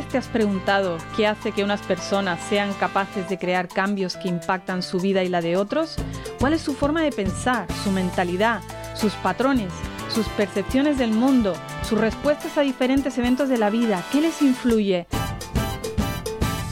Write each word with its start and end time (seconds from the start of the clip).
te 0.00 0.16
has 0.16 0.28
preguntado 0.28 0.96
qué 1.16 1.26
hace 1.26 1.52
que 1.52 1.62
unas 1.62 1.82
personas 1.82 2.40
sean 2.48 2.72
capaces 2.74 3.28
de 3.28 3.38
crear 3.38 3.68
cambios 3.68 4.16
que 4.16 4.28
impactan 4.28 4.82
su 4.82 4.98
vida 4.98 5.22
y 5.22 5.28
la 5.28 5.42
de 5.42 5.56
otros? 5.56 5.96
¿Cuál 6.40 6.54
es 6.54 6.62
su 6.62 6.74
forma 6.74 7.02
de 7.02 7.12
pensar, 7.12 7.66
su 7.84 7.90
mentalidad, 7.90 8.62
sus 8.94 9.12
patrones, 9.14 9.70
sus 10.08 10.26
percepciones 10.28 10.96
del 10.96 11.12
mundo, 11.12 11.52
sus 11.86 12.00
respuestas 12.00 12.56
a 12.56 12.62
diferentes 12.62 13.18
eventos 13.18 13.50
de 13.50 13.58
la 13.58 13.68
vida? 13.68 14.02
¿Qué 14.10 14.22
les 14.22 14.40
influye? 14.40 15.06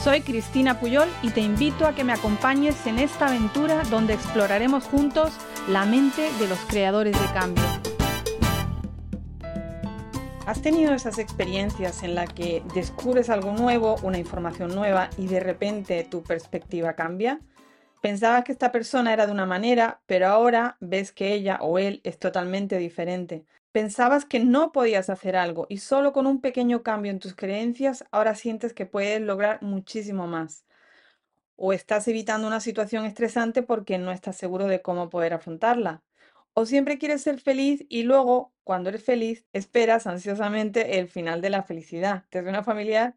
Soy 0.03 0.23
Cristina 0.23 0.81
Puyol 0.81 1.09
y 1.23 1.29
te 1.29 1.43
invito 1.43 1.87
a 1.87 1.95
que 1.95 2.05
me 2.05 2.15
acompañes 2.15 2.87
en 2.87 2.99
esta 2.99 3.27
aventura 3.27 3.83
donde 3.91 4.15
exploraremos 4.15 4.85
juntos 4.85 5.35
la 5.69 5.85
mente 5.85 6.31
de 6.39 6.49
los 6.49 6.59
creadores 6.61 7.21
de 7.21 7.27
cambio. 7.35 7.90
¿Has 10.51 10.63
tenido 10.63 10.93
esas 10.95 11.21
experiencias 11.21 12.03
en 12.03 12.17
las 12.17 12.33
que 12.33 12.61
descubres 12.75 13.31
algo 13.31 13.53
nuevo, 13.53 13.95
una 14.03 14.19
información 14.19 14.75
nueva 14.75 15.09
y 15.17 15.29
de 15.29 15.39
repente 15.39 16.03
tu 16.03 16.25
perspectiva 16.25 16.95
cambia? 16.95 17.39
Pensabas 18.03 18.43
que 18.43 18.51
esta 18.51 18.73
persona 18.73 19.13
era 19.13 19.27
de 19.27 19.33
una 19.33 19.47
manera, 19.47 20.03
pero 20.07 20.27
ahora 20.27 20.77
ves 20.81 21.13
que 21.13 21.35
ella 21.35 21.61
o 21.61 21.79
él 21.79 22.01
es 22.03 22.19
totalmente 22.19 22.79
diferente. 22.79 23.45
Pensabas 23.71 24.25
que 24.25 24.41
no 24.41 24.73
podías 24.73 25.09
hacer 25.09 25.37
algo 25.37 25.67
y 25.69 25.79
solo 25.79 26.13
con 26.13 26.27
un 26.27 26.41
pequeño 26.41 26.83
cambio 26.83 27.13
en 27.13 27.21
tus 27.21 27.37
creencias 27.37 28.05
ahora 28.11 28.35
sientes 28.35 28.73
que 28.73 28.87
puedes 28.87 29.21
lograr 29.21 29.63
muchísimo 29.63 30.27
más. 30.27 30.65
O 31.55 31.73
estás 31.73 32.09
evitando 32.09 32.49
una 32.49 32.59
situación 32.59 33.05
estresante 33.05 33.63
porque 33.63 33.99
no 33.99 34.11
estás 34.11 34.35
seguro 34.37 34.67
de 34.67 34.83
cómo 34.83 35.11
poder 35.11 35.33
afrontarla. 35.33 36.03
O 36.55 36.67
siempre 36.67 36.99
quieres 36.99 37.23
ser 37.23 37.41
feliz 37.41 37.87
y 37.89 38.03
luego, 38.03 38.53
cuando 38.65 38.91
eres 38.91 39.05
feliz, 39.05 39.47
esperas 39.53 40.07
ansiosamente 40.07 40.99
el 40.99 41.09
final 41.09 41.41
de 41.41 41.51
la 41.51 41.63
felicidad. 41.63 42.25
¿Te 42.31 42.41
una 42.41 42.63
familiar? 42.65 43.17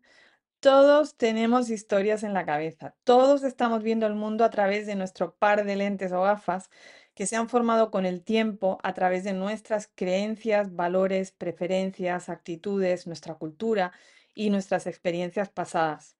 Todos 0.60 1.18
tenemos 1.18 1.70
historias 1.70 2.24
en 2.24 2.34
la 2.34 2.46
cabeza. 2.46 2.96
Todos 3.04 3.44
estamos 3.44 3.84
viendo 3.84 4.08
el 4.08 4.16
mundo 4.16 4.46
a 4.46 4.50
través 4.50 4.88
de 4.88 4.96
nuestro 4.96 5.36
par 5.36 5.66
de 5.66 5.76
lentes 5.76 6.12
o 6.14 6.22
gafas 6.24 6.70
que 7.16 7.28
se 7.28 7.36
han 7.36 7.50
formado 7.50 7.92
con 7.92 8.06
el 8.06 8.24
tiempo 8.24 8.80
a 8.84 8.94
través 8.94 9.24
de 9.24 9.34
nuestras 9.34 9.92
creencias, 9.96 10.76
valores, 10.76 11.32
preferencias, 11.32 12.30
actitudes, 12.30 13.08
nuestra 13.08 13.36
cultura 13.36 13.92
y 14.34 14.50
nuestras 14.52 14.88
experiencias 14.88 15.50
pasadas. 15.50 16.18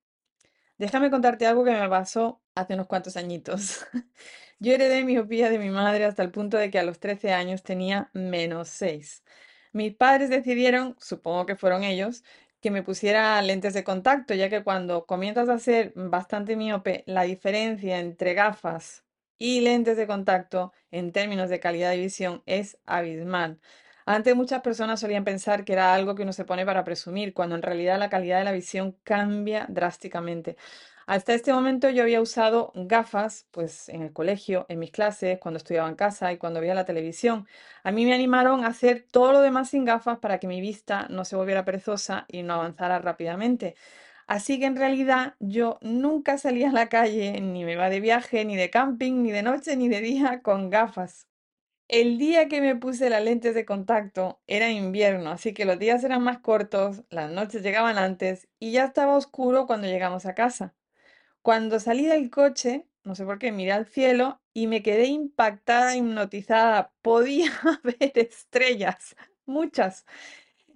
Déjame 0.84 1.10
contarte 1.10 1.46
algo 1.46 1.64
que 1.64 1.72
me 1.72 1.88
pasó 1.88 2.42
hace 2.56 2.74
unos 2.74 2.88
cuantos 2.88 3.16
añitos. 3.16 3.86
Yo 4.60 4.74
heredé 4.74 5.06
miopía 5.06 5.50
de 5.50 5.58
mi 5.58 5.70
madre 5.70 6.04
hasta 6.04 6.24
el 6.24 6.30
punto 6.30 6.58
de 6.58 6.70
que 6.70 6.78
a 6.78 6.84
los 6.84 7.00
13 7.00 7.32
años 7.32 7.64
tenía 7.64 8.10
menos 8.14 8.68
6. 8.68 9.24
Mis 9.72 9.96
padres 9.96 10.30
decidieron, 10.30 10.98
supongo 11.00 11.46
que 11.46 11.56
fueron 11.56 11.86
ellos, 11.86 12.26
que 12.60 12.70
me 12.70 12.84
pusiera 12.84 13.42
lentes 13.42 13.74
de 13.74 13.86
contacto, 13.86 14.34
ya 14.34 14.50
que 14.50 14.62
cuando 14.66 15.06
comienzas 15.06 15.48
a 15.48 15.58
ser 15.58 15.94
bastante 15.96 16.58
miope, 16.58 17.06
la 17.08 17.24
diferencia 17.24 18.00
entre 18.00 18.34
gafas 18.34 19.06
y 19.38 19.62
lentes 19.62 19.96
de 19.96 20.06
contacto 20.06 20.74
en 20.92 21.14
términos 21.14 21.50
de 21.50 21.62
calidad 21.62 21.92
de 21.92 21.98
visión 21.98 22.44
es 22.46 22.78
abismal. 22.86 23.62
Antes 24.06 24.36
muchas 24.36 24.62
personas 24.62 25.00
solían 25.00 25.24
pensar 25.24 25.64
que 25.66 25.74
era 25.74 25.94
algo 25.94 26.16
que 26.16 26.24
uno 26.24 26.34
se 26.34 26.46
pone 26.46 26.66
para 26.66 26.84
presumir, 26.84 27.34
cuando 27.34 27.56
en 27.56 27.62
realidad 27.62 27.98
la 28.00 28.10
calidad 28.10 28.40
de 28.40 28.44
la 28.46 28.52
visión 28.52 28.98
cambia 29.04 29.66
drásticamente. 29.70 30.58
Hasta 31.06 31.34
este 31.34 31.52
momento 31.54 31.90
yo 31.90 32.04
había 32.04 32.22
usado 32.22 32.72
gafas, 32.76 33.48
pues 33.52 33.90
en 33.90 34.02
el 34.02 34.14
colegio, 34.14 34.66
en 34.70 34.80
mis 34.80 34.92
clases, 34.92 35.38
cuando 35.40 35.58
estudiaba 35.58 35.90
en 35.90 35.96
casa 35.96 36.32
y 36.32 36.38
cuando 36.38 36.62
veía 36.62 36.76
la 36.76 36.86
televisión. 36.86 37.48
A 37.84 37.92
mí 37.92 38.06
me 38.06 38.14
animaron 38.14 38.64
a 38.64 38.68
hacer 38.70 39.06
todo 39.12 39.34
lo 39.34 39.42
demás 39.42 39.70
sin 39.70 39.86
gafas 39.86 40.20
para 40.20 40.40
que 40.40 40.48
mi 40.48 40.62
vista 40.62 41.08
no 41.10 41.26
se 41.26 41.36
volviera 41.36 41.66
perezosa 41.66 42.26
y 42.30 42.44
no 42.44 42.54
avanzara 42.56 43.00
rápidamente. 43.00 43.76
Así 44.28 44.60
que 44.60 44.66
en 44.66 44.78
realidad 44.78 45.36
yo 45.40 45.78
nunca 45.82 46.38
salía 46.38 46.70
a 46.70 46.74
la 46.74 46.90
calle, 46.90 47.40
ni 47.42 47.66
me 47.66 47.74
iba 47.74 47.90
de 47.90 48.00
viaje, 48.00 48.46
ni 48.46 48.56
de 48.56 48.70
camping, 48.70 49.22
ni 49.24 49.32
de 49.32 49.44
noche, 49.44 49.76
ni 49.76 49.90
de 49.90 50.02
día 50.02 50.42
con 50.42 50.70
gafas. 50.70 51.28
El 51.94 52.18
día 52.18 52.48
que 52.48 52.60
me 52.60 52.76
puse 52.76 53.08
las 53.12 53.24
lentes 53.24 53.54
de 53.54 53.66
contacto 53.66 54.42
era 54.48 54.72
invierno, 54.72 55.30
así 55.30 55.54
que 55.54 55.64
los 55.64 55.78
días 55.78 56.04
eran 56.04 56.24
más 56.24 56.40
cortos, 56.40 57.04
las 57.12 57.30
noches 57.32 57.62
llegaban 57.62 58.00
antes 58.00 58.48
y 58.60 58.72
ya 58.72 58.86
estaba 58.86 59.16
oscuro 59.16 59.68
cuando 59.68 59.86
llegamos 59.86 60.26
a 60.26 60.34
casa. 60.34 60.74
Cuando 61.44 61.80
salí 61.80 62.08
del 62.08 62.32
coche, 62.32 62.88
no 63.04 63.16
sé 63.16 63.26
por 63.26 63.40
qué, 63.40 63.52
miré 63.52 63.74
al 63.74 63.86
cielo 63.86 64.42
y 64.54 64.66
me 64.68 64.82
quedé 64.82 65.06
impactada, 65.06 65.96
hipnotizada. 65.96 66.94
Podía 67.04 67.52
ver 67.84 68.14
estrellas, 68.16 69.16
muchas. 69.46 70.06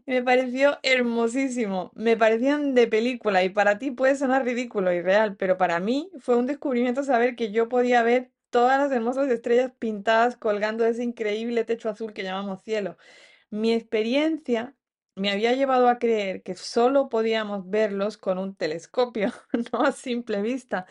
Me 0.06 0.24
pareció 0.24 0.78
hermosísimo, 0.84 1.92
me 1.96 2.16
parecían 2.18 2.76
de 2.76 2.88
película 2.88 3.44
y 3.44 3.50
para 3.50 3.80
ti 3.80 3.92
puede 3.92 4.16
sonar 4.16 4.46
ridículo 4.46 4.94
y 4.94 5.02
real, 5.02 5.36
pero 5.36 5.58
para 5.58 5.80
mí 5.80 6.12
fue 6.20 6.38
un 6.38 6.46
descubrimiento 6.46 7.04
saber 7.04 7.36
que 7.36 7.52
yo 7.52 7.70
podía 7.70 8.04
ver 8.04 8.32
todas 8.58 8.80
las 8.80 8.92
hermosas 8.92 9.30
estrellas 9.30 9.72
pintadas 9.78 10.36
colgando 10.36 10.84
ese 10.84 11.04
increíble 11.04 11.64
techo 11.64 11.90
azul 11.90 12.12
que 12.12 12.24
llamamos 12.24 12.64
cielo. 12.64 12.98
Mi 13.52 13.72
experiencia 13.72 14.76
me 15.14 15.30
había 15.30 15.54
llevado 15.54 15.88
a 15.90 16.00
creer 16.00 16.42
que 16.42 16.56
solo 16.56 17.08
podíamos 17.08 17.70
verlos 17.70 18.18
con 18.18 18.40
un 18.40 18.56
telescopio, 18.56 19.32
no 19.72 19.84
a 19.84 19.92
simple 19.92 20.42
vista. 20.42 20.88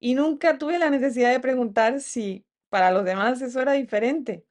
Y 0.00 0.14
nunca 0.16 0.58
tuve 0.58 0.80
la 0.80 0.90
necesidad 0.90 1.30
de 1.30 1.38
preguntar 1.38 2.00
si 2.00 2.44
para 2.70 2.90
los 2.90 3.04
demás 3.04 3.40
eso 3.40 3.60
era 3.62 3.74
diferente 3.74 4.44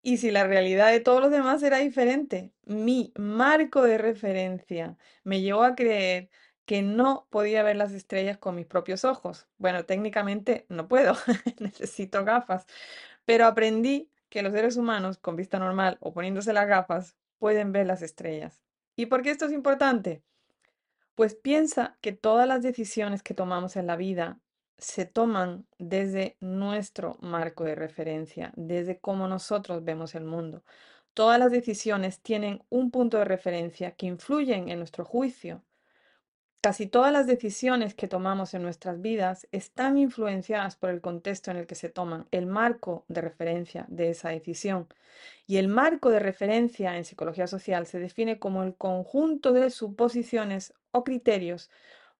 y 0.00 0.16
si 0.16 0.30
la 0.30 0.44
realidad 0.46 0.90
de 0.90 1.00
todos 1.00 1.20
los 1.20 1.30
demás 1.30 1.62
era 1.62 1.76
diferente. 1.78 2.54
Mi 2.64 3.12
marco 3.18 3.82
de 3.82 3.98
referencia 3.98 4.96
me 5.24 5.42
llevó 5.42 5.62
a 5.64 5.74
creer 5.74 6.30
que 6.68 6.82
no 6.82 7.26
podía 7.30 7.62
ver 7.62 7.76
las 7.76 7.92
estrellas 7.92 8.36
con 8.36 8.54
mis 8.54 8.66
propios 8.66 9.06
ojos. 9.06 9.48
Bueno, 9.56 9.86
técnicamente 9.86 10.66
no 10.68 10.86
puedo, 10.86 11.14
necesito 11.60 12.26
gafas, 12.26 12.66
pero 13.24 13.46
aprendí 13.46 14.10
que 14.28 14.42
los 14.42 14.52
seres 14.52 14.76
humanos 14.76 15.16
con 15.16 15.34
vista 15.34 15.58
normal 15.58 15.96
o 16.00 16.12
poniéndose 16.12 16.52
las 16.52 16.68
gafas 16.68 17.16
pueden 17.38 17.72
ver 17.72 17.86
las 17.86 18.02
estrellas. 18.02 18.60
¿Y 18.96 19.06
por 19.06 19.22
qué 19.22 19.30
esto 19.30 19.46
es 19.46 19.52
importante? 19.52 20.22
Pues 21.14 21.34
piensa 21.34 21.96
que 22.02 22.12
todas 22.12 22.46
las 22.46 22.62
decisiones 22.62 23.22
que 23.22 23.32
tomamos 23.32 23.76
en 23.76 23.86
la 23.86 23.96
vida 23.96 24.38
se 24.76 25.06
toman 25.06 25.66
desde 25.78 26.36
nuestro 26.38 27.16
marco 27.22 27.64
de 27.64 27.76
referencia, 27.76 28.52
desde 28.56 28.98
cómo 29.00 29.26
nosotros 29.26 29.84
vemos 29.84 30.14
el 30.14 30.24
mundo. 30.24 30.62
Todas 31.14 31.38
las 31.38 31.50
decisiones 31.50 32.20
tienen 32.20 32.62
un 32.68 32.90
punto 32.90 33.16
de 33.16 33.24
referencia 33.24 33.92
que 33.92 34.04
influyen 34.04 34.68
en 34.68 34.80
nuestro 34.80 35.06
juicio, 35.06 35.64
Casi 36.60 36.88
todas 36.88 37.12
las 37.12 37.28
decisiones 37.28 37.94
que 37.94 38.08
tomamos 38.08 38.52
en 38.52 38.62
nuestras 38.62 39.00
vidas 39.00 39.46
están 39.52 39.96
influenciadas 39.96 40.74
por 40.76 40.90
el 40.90 41.00
contexto 41.00 41.52
en 41.52 41.56
el 41.56 41.66
que 41.68 41.76
se 41.76 41.88
toman, 41.88 42.26
el 42.32 42.46
marco 42.46 43.04
de 43.06 43.20
referencia 43.20 43.86
de 43.88 44.10
esa 44.10 44.30
decisión. 44.30 44.88
Y 45.46 45.58
el 45.58 45.68
marco 45.68 46.10
de 46.10 46.18
referencia 46.18 46.96
en 46.96 47.04
psicología 47.04 47.46
social 47.46 47.86
se 47.86 48.00
define 48.00 48.40
como 48.40 48.64
el 48.64 48.74
conjunto 48.74 49.52
de 49.52 49.70
suposiciones 49.70 50.74
o 50.90 51.04
criterios 51.04 51.70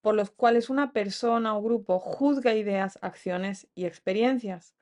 por 0.00 0.14
los 0.14 0.30
cuales 0.30 0.70
una 0.70 0.92
persona 0.92 1.56
o 1.56 1.62
grupo 1.62 1.98
juzga 1.98 2.54
ideas, 2.54 2.98
acciones 3.02 3.66
y 3.74 3.86
experiencias. 3.86 4.77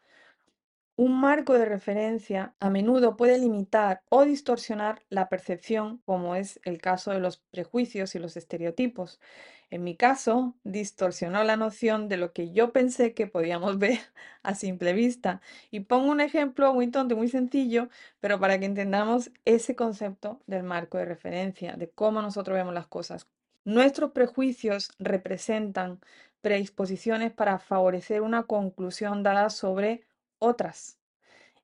Un 0.99 1.21
marco 1.21 1.53
de 1.53 1.67
referencia 1.67 2.55
a 2.59 2.71
menudo 2.71 3.19
puede 3.19 3.39
limitar 3.39 4.01
o 4.09 4.25
distorsionar 4.25 5.03
la 5.11 5.29
percepción, 5.29 5.99
como 6.07 6.37
es 6.37 6.59
el 6.65 6.81
caso 6.81 7.11
de 7.11 7.21
los 7.21 7.37
prejuicios 7.37 8.15
y 8.15 8.19
los 8.19 8.35
estereotipos. 8.39 9.21
En 9.69 9.85
mi 9.85 9.95
caso, 9.95 10.55
distorsionó 10.65 11.45
la 11.45 11.59
noción 11.59 12.09
de 12.09 12.17
lo 12.17 12.33
que 12.33 12.51
yo 12.53 12.73
pensé 12.73 13.13
que 13.13 13.27
podíamos 13.27 13.79
ver 13.79 13.99
a 14.43 14.55
simple 14.55 14.95
vista. 14.95 15.43
Y 15.71 15.81
pongo 15.81 16.11
un 16.11 16.23
ejemplo 16.23 16.73
muy 16.73 16.91
tonto, 16.91 17.15
muy 17.15 17.29
sencillo, 17.29 17.91
pero 18.19 18.41
para 18.41 18.59
que 18.59 18.65
entendamos 18.65 19.31
ese 19.45 19.77
concepto 19.77 20.41
del 20.47 20.63
marco 20.63 20.97
de 20.97 21.05
referencia, 21.05 21.77
de 21.77 21.91
cómo 21.91 22.23
nosotros 22.23 22.57
vemos 22.57 22.73
las 22.73 22.87
cosas. 22.87 23.27
Nuestros 23.65 24.13
prejuicios 24.13 24.93
representan 24.99 26.01
predisposiciones 26.41 27.33
para 27.33 27.59
favorecer 27.59 28.23
una 28.23 28.45
conclusión 28.45 29.23
dada 29.23 29.51
sobre 29.51 30.07
otras 30.39 30.99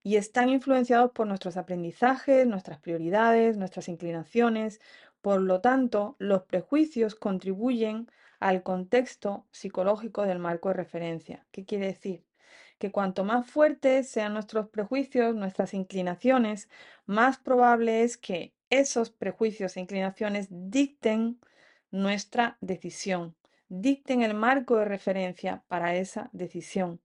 y 0.02 0.16
están 0.16 0.48
influenciados 0.48 1.12
por 1.12 1.26
nuestros 1.26 1.56
aprendizajes, 1.56 2.46
nuestras 2.46 2.78
prioridades, 2.80 3.56
nuestras 3.56 3.88
inclinaciones. 3.88 4.80
Por 5.20 5.40
lo 5.40 5.60
tanto, 5.60 6.16
los 6.18 6.42
prejuicios 6.44 7.14
contribuyen 7.14 8.08
al 8.40 8.62
contexto 8.62 9.46
psicológico 9.52 10.22
del 10.22 10.40
marco 10.40 10.68
de 10.70 10.74
referencia. 10.74 11.46
¿Qué 11.52 11.64
quiere 11.64 11.86
decir? 11.86 12.24
Que 12.78 12.90
cuanto 12.90 13.22
más 13.22 13.46
fuertes 13.46 14.08
sean 14.08 14.34
nuestros 14.34 14.68
prejuicios, 14.68 15.36
nuestras 15.36 15.74
inclinaciones, 15.74 16.68
más 17.06 17.38
probable 17.38 18.02
es 18.02 18.16
que 18.16 18.54
esos 18.70 19.10
prejuicios 19.10 19.76
e 19.76 19.80
inclinaciones 19.80 20.48
dicten 20.50 21.38
nuestra 21.92 22.56
decisión, 22.60 23.36
dicten 23.68 24.22
el 24.22 24.34
marco 24.34 24.76
de 24.78 24.86
referencia 24.86 25.62
para 25.68 25.94
esa 25.94 26.30
decisión. 26.32 27.00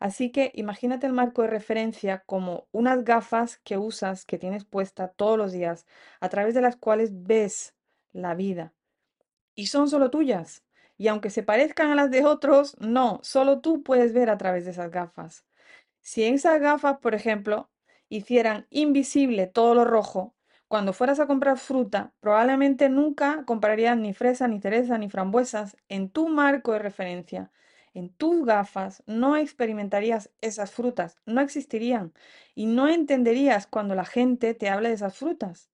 Así 0.00 0.32
que 0.32 0.52
imagínate 0.56 1.06
el 1.06 1.14
marco 1.14 1.42
de 1.42 1.48
referencia 1.48 2.24
como 2.26 2.68
unas 2.72 3.04
gafas 3.04 3.58
que 3.64 3.78
usas, 3.78 4.24
que 4.26 4.38
tienes 4.38 4.64
puesta 4.66 5.08
todos 5.08 5.38
los 5.38 5.52
días, 5.52 5.86
a 6.20 6.28
través 6.30 6.54
de 6.54 6.62
las 6.62 6.76
cuales 6.76 7.10
ves 7.24 7.76
la 8.12 8.34
vida. 8.34 8.74
y 9.54 9.66
son 9.66 9.88
solo 9.88 10.10
tuyas. 10.10 10.64
Y 10.98 11.08
aunque 11.08 11.30
se 11.30 11.42
parezcan 11.42 11.90
a 11.90 11.94
las 11.94 12.10
de 12.10 12.24
otros, 12.24 12.76
no, 12.80 13.20
solo 13.22 13.60
tú 13.60 13.82
puedes 13.82 14.12
ver 14.12 14.30
a 14.30 14.38
través 14.38 14.64
de 14.64 14.72
esas 14.72 14.90
gafas. 14.90 15.44
Si 16.00 16.24
esas 16.24 16.60
gafas, 16.60 16.98
por 16.98 17.14
ejemplo, 17.14 17.70
hicieran 18.08 18.66
invisible 18.70 19.46
todo 19.46 19.74
lo 19.74 19.84
rojo, 19.84 20.34
cuando 20.68 20.92
fueras 20.92 21.20
a 21.20 21.26
comprar 21.26 21.58
fruta, 21.58 22.14
probablemente 22.20 22.88
nunca 22.90 23.44
comprarías 23.46 23.96
ni 23.98 24.14
fresa, 24.14 24.48
ni 24.48 24.60
cereza, 24.60 24.98
ni 24.98 25.10
frambuesas 25.10 25.76
en 25.88 26.10
tu 26.10 26.28
marco 26.28 26.72
de 26.72 26.80
referencia. 26.80 27.52
En 27.92 28.10
tus 28.10 28.44
gafas 28.44 29.02
no 29.06 29.36
experimentarías 29.36 30.30
esas 30.40 30.70
frutas, 30.70 31.16
no 31.26 31.40
existirían 31.40 32.12
y 32.54 32.66
no 32.66 32.88
entenderías 32.88 33.66
cuando 33.66 33.94
la 33.94 34.04
gente 34.04 34.54
te 34.54 34.68
habla 34.68 34.90
de 34.90 34.94
esas 34.94 35.16
frutas. 35.16 35.70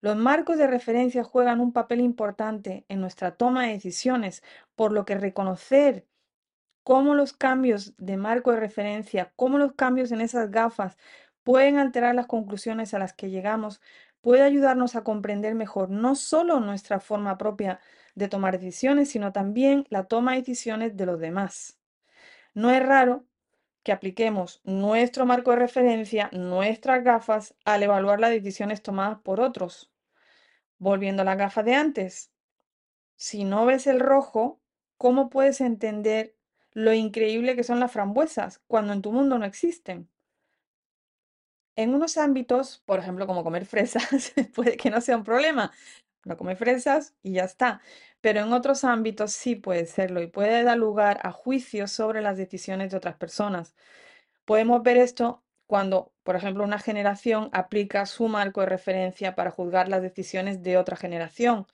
Los 0.00 0.16
marcos 0.16 0.58
de 0.58 0.66
referencia 0.66 1.24
juegan 1.24 1.60
un 1.60 1.72
papel 1.72 2.00
importante 2.00 2.84
en 2.88 3.00
nuestra 3.00 3.36
toma 3.36 3.64
de 3.66 3.72
decisiones, 3.72 4.42
por 4.74 4.92
lo 4.92 5.04
que 5.04 5.16
reconocer 5.16 6.06
cómo 6.82 7.14
los 7.14 7.32
cambios 7.32 7.94
de 7.96 8.16
marco 8.16 8.52
de 8.52 8.60
referencia, 8.60 9.32
cómo 9.36 9.58
los 9.58 9.72
cambios 9.72 10.12
en 10.12 10.20
esas 10.20 10.50
gafas 10.50 10.98
pueden 11.42 11.78
alterar 11.78 12.14
las 12.14 12.26
conclusiones 12.26 12.94
a 12.94 12.98
las 12.98 13.12
que 13.12 13.30
llegamos, 13.30 13.80
puede 14.20 14.42
ayudarnos 14.42 14.96
a 14.96 15.04
comprender 15.04 15.54
mejor 15.54 15.90
no 15.90 16.14
solo 16.16 16.60
nuestra 16.60 17.00
forma 17.00 17.38
propia 17.38 17.80
de 18.14 18.28
tomar 18.28 18.58
decisiones, 18.58 19.10
sino 19.10 19.32
también 19.32 19.86
la 19.90 20.04
toma 20.04 20.32
de 20.32 20.38
decisiones 20.38 20.96
de 20.96 21.06
los 21.06 21.20
demás. 21.20 21.78
No 22.54 22.70
es 22.70 22.84
raro 22.84 23.26
que 23.82 23.92
apliquemos 23.92 24.60
nuestro 24.64 25.26
marco 25.26 25.50
de 25.50 25.58
referencia, 25.58 26.30
nuestras 26.32 27.04
gafas, 27.04 27.54
al 27.64 27.82
evaluar 27.82 28.20
las 28.20 28.30
decisiones 28.30 28.82
tomadas 28.82 29.18
por 29.20 29.40
otros. 29.40 29.92
Volviendo 30.78 31.22
a 31.22 31.24
las 31.24 31.38
gafas 31.38 31.64
de 31.64 31.74
antes, 31.74 32.32
si 33.16 33.44
no 33.44 33.66
ves 33.66 33.86
el 33.86 34.00
rojo, 34.00 34.60
¿cómo 34.96 35.30
puedes 35.30 35.60
entender 35.60 36.36
lo 36.72 36.92
increíble 36.92 37.56
que 37.56 37.64
son 37.64 37.78
las 37.80 37.92
frambuesas 37.92 38.60
cuando 38.66 38.92
en 38.92 39.02
tu 39.02 39.12
mundo 39.12 39.38
no 39.38 39.44
existen? 39.44 40.08
En 41.76 41.94
unos 41.94 42.16
ámbitos, 42.16 42.82
por 42.86 43.00
ejemplo, 43.00 43.26
como 43.26 43.44
comer 43.44 43.66
fresas, 43.66 44.32
puede 44.54 44.76
que 44.76 44.90
no 44.90 45.00
sea 45.00 45.16
un 45.16 45.24
problema. 45.24 45.72
No 46.24 46.36
come 46.36 46.56
fresas 46.56 47.14
y 47.22 47.34
ya 47.34 47.44
está. 47.44 47.80
Pero 48.20 48.40
en 48.40 48.52
otros 48.52 48.84
ámbitos 48.84 49.32
sí 49.32 49.56
puede 49.56 49.86
serlo 49.86 50.22
y 50.22 50.26
puede 50.26 50.62
dar 50.62 50.78
lugar 50.78 51.20
a 51.22 51.32
juicios 51.32 51.92
sobre 51.92 52.22
las 52.22 52.36
decisiones 52.36 52.90
de 52.90 52.96
otras 52.96 53.16
personas. 53.16 53.74
Podemos 54.44 54.82
ver 54.82 54.96
esto 54.96 55.42
cuando, 55.66 56.12
por 56.22 56.36
ejemplo, 56.36 56.64
una 56.64 56.78
generación 56.78 57.50
aplica 57.52 58.06
su 58.06 58.28
marco 58.28 58.60
de 58.60 58.66
referencia 58.66 59.34
para 59.34 59.50
juzgar 59.50 59.88
las 59.88 60.02
decisiones 60.02 60.62
de 60.62 60.76
otra 60.76 60.96
generación. 60.96 61.66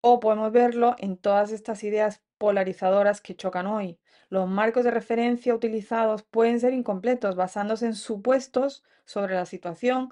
O 0.00 0.20
podemos 0.20 0.52
verlo 0.52 0.96
en 0.98 1.16
todas 1.16 1.50
estas 1.52 1.82
ideas 1.84 2.22
polarizadoras 2.38 3.20
que 3.20 3.36
chocan 3.36 3.66
hoy. 3.66 3.98
Los 4.28 4.48
marcos 4.48 4.84
de 4.84 4.90
referencia 4.90 5.54
utilizados 5.54 6.22
pueden 6.24 6.60
ser 6.60 6.72
incompletos, 6.72 7.36
basándose 7.36 7.86
en 7.86 7.94
supuestos 7.94 8.84
sobre 9.04 9.34
la 9.34 9.46
situación, 9.46 10.10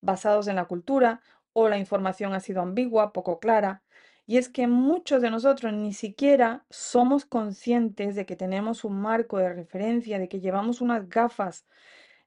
basados 0.00 0.48
en 0.48 0.56
la 0.56 0.66
cultura, 0.66 1.22
o 1.52 1.68
la 1.68 1.78
información 1.78 2.34
ha 2.34 2.40
sido 2.40 2.62
ambigua, 2.62 3.12
poco 3.12 3.38
clara. 3.40 3.82
Y 4.26 4.38
es 4.38 4.48
que 4.48 4.66
muchos 4.66 5.20
de 5.22 5.30
nosotros 5.30 5.72
ni 5.72 5.92
siquiera 5.92 6.64
somos 6.70 7.24
conscientes 7.24 8.14
de 8.14 8.24
que 8.26 8.36
tenemos 8.36 8.84
un 8.84 9.00
marco 9.00 9.38
de 9.38 9.52
referencia, 9.52 10.18
de 10.18 10.28
que 10.28 10.40
llevamos 10.40 10.80
unas 10.80 11.08
gafas, 11.08 11.66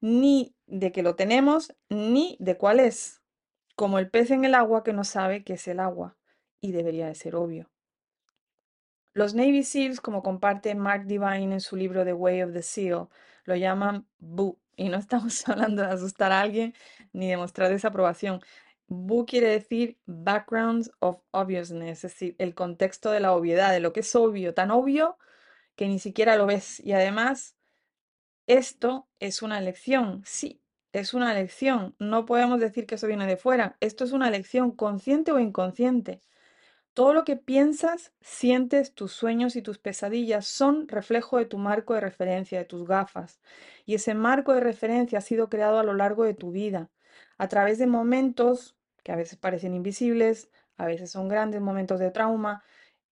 ni 0.02 0.56
de 0.68 0.92
que 0.92 1.04
lo 1.04 1.16
tenemos, 1.16 1.74
ni 1.90 2.38
de 2.40 2.58
cuál 2.58 2.80
es, 2.80 3.22
como 3.76 4.00
el 4.00 4.10
pez 4.10 4.32
en 4.32 4.46
el 4.46 4.56
agua 4.56 4.84
que 4.84 4.94
no 4.94 5.04
sabe 5.04 5.44
qué 5.44 5.54
es 5.54 5.68
el 5.68 5.80
agua, 5.80 6.18
y 6.62 6.72
debería 6.74 7.08
de 7.08 7.16
ser 7.16 7.36
obvio. 7.36 7.70
Los 9.14 9.34
Navy 9.34 9.64
SEALs, 9.64 10.02
como 10.02 10.22
comparte 10.22 10.76
Mark 10.76 11.06
Divine 11.06 11.54
en 11.54 11.62
su 11.62 11.78
libro 11.78 12.04
The 12.04 12.14
Way 12.14 12.44
of 12.44 12.54
the 12.54 12.62
SEAL, 12.62 13.08
lo 13.46 13.56
llaman 13.56 14.06
BOO. 14.20 14.60
Y 14.78 14.90
no 14.90 14.98
estamos 14.98 15.48
hablando 15.48 15.84
de 15.84 15.88
asustar 15.88 16.34
a 16.34 16.42
alguien 16.42 16.74
ni 17.14 17.30
de 17.30 17.38
mostrar 17.38 17.70
desaprobación. 17.70 18.42
BOO 18.88 19.26
quiere 19.26 19.50
decir 19.50 19.98
backgrounds 20.06 20.92
of 21.00 21.22
obviousness, 21.32 22.04
es 22.04 22.14
decir, 22.14 22.36
el 22.40 22.54
contexto 22.56 23.12
de 23.12 23.20
la 23.20 23.34
obviedad, 23.34 23.72
de 23.72 23.80
lo 23.80 23.94
que 23.94 24.02
es 24.02 24.16
obvio, 24.16 24.54
tan 24.54 24.72
obvio 24.72 25.18
que 25.76 25.88
ni 25.88 26.00
siquiera 26.00 26.36
lo 26.38 26.46
ves. 26.46 26.80
Y 26.80 26.94
además, 26.94 27.56
esto 28.48 29.08
es 29.20 29.42
una 29.42 29.60
elección, 29.60 30.22
sí, 30.26 30.62
es 30.94 31.14
una 31.14 31.32
elección. 31.32 31.96
No 32.00 32.26
podemos 32.26 32.60
decir 32.60 32.86
que 32.86 32.96
eso 32.96 33.08
viene 33.08 33.28
de 33.28 33.38
fuera. 33.38 33.78
Esto 33.82 34.04
es 34.04 34.12
una 34.12 34.28
elección 34.28 34.72
consciente 34.72 35.32
o 35.32 35.40
inconsciente. 35.40 36.22
Todo 36.94 37.14
lo 37.14 37.26
que 37.26 37.36
piensas, 37.36 38.14
sientes, 38.22 38.94
tus 38.94 39.12
sueños 39.12 39.58
y 39.58 39.62
tus 39.62 39.80
pesadillas 39.80 40.48
son 40.48 40.88
reflejo 40.88 41.38
de 41.38 41.46
tu 41.46 41.58
marco 41.58 41.94
de 41.94 42.00
referencia, 42.00 42.60
de 42.60 42.66
tus 42.66 42.88
gafas. 42.88 43.42
Y 43.86 43.96
ese 43.96 44.14
marco 44.14 44.54
de 44.54 44.62
referencia 44.62 45.20
ha 45.20 45.22
sido 45.22 45.50
creado 45.50 45.80
a 45.80 45.84
lo 45.84 45.94
largo 45.94 46.24
de 46.24 46.34
tu 46.36 46.52
vida, 46.52 46.90
a 47.38 47.48
través 47.48 47.78
de 47.78 47.88
momentos 47.88 48.76
que 49.04 49.12
a 49.12 49.16
veces 49.16 49.38
parecen 49.38 49.74
invisibles, 49.74 50.50
a 50.78 50.86
veces 50.86 51.12
son 51.12 51.28
grandes 51.28 51.62
momentos 51.62 52.00
de 52.00 52.12
trauma, 52.12 52.64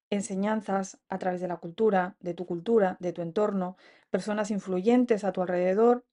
enseñanzas 0.09 0.99
a 1.09 1.17
través 1.17 1.41
de 1.41 1.47
la 1.47 1.57
cultura, 1.57 2.15
de 2.19 2.33
tu 2.33 2.45
cultura, 2.45 2.97
de 2.99 3.13
tu 3.13 3.21
entorno, 3.21 3.77
personas 4.09 4.51
influyentes 4.51 5.23
a 5.23 5.31
tu 5.31 5.41
alrededor, 5.41 6.05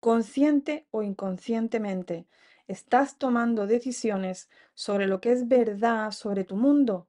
consciente 0.00 0.86
o 0.90 1.02
inconscientemente 1.02 2.26
estás 2.66 3.18
tomando 3.18 3.66
decisiones 3.66 4.48
sobre 4.74 5.06
lo 5.06 5.20
que 5.20 5.32
es 5.32 5.48
verdad 5.48 6.10
sobre 6.12 6.44
tu 6.44 6.56
mundo. 6.56 7.08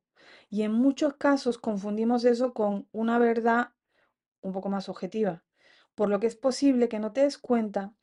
Y 0.50 0.64
en 0.64 0.72
muchos 0.72 1.16
casos 1.16 1.58
confundimos 1.58 2.26
eso 2.26 2.54
con 2.54 2.88
una 2.92 3.20
verdad 3.20 3.70
un 4.42 4.54
poco 4.54 4.70
más 4.70 4.90
objetiva, 4.90 5.44
por 5.96 6.10
lo 6.10 6.20
que 6.20 6.28
es 6.28 6.36
posible 6.36 6.90
que 6.90 7.00
no 7.00 7.14
te 7.14 7.22
des 7.22 7.38
cuenta 7.38 7.94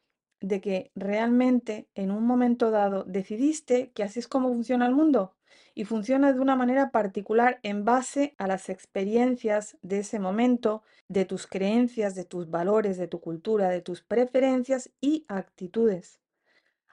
de 0.43 0.61
que 0.61 0.91
realmente 0.95 1.89
en 1.95 2.11
un 2.11 2.27
momento 2.27 2.71
dado 2.71 3.05
decidiste 3.05 3.93
que 3.93 4.03
así 4.03 4.19
es 4.19 4.29
como 4.29 4.49
funciona 4.49 4.87
el 4.87 4.95
mundo 4.95 5.35
y 5.75 5.85
funciona 5.85 6.33
de 6.33 6.41
una 6.41 6.57
manera 6.57 6.91
particular 6.91 7.61
en 7.63 7.85
base 7.85 8.35
a 8.39 8.47
las 8.47 8.69
experiencias 8.69 9.79
de 9.83 10.01
ese 10.01 10.19
momento, 10.19 10.83
de 11.09 11.25
tus 11.25 11.47
creencias, 11.47 12.15
de 12.15 12.25
tus 12.25 12.51
valores, 12.51 12.99
de 12.99 13.09
tu 13.09 13.21
cultura, 13.21 13.71
de 13.71 13.81
tus 13.81 14.03
preferencias 14.03 14.91
y 15.01 15.25
actitudes. 15.29 16.21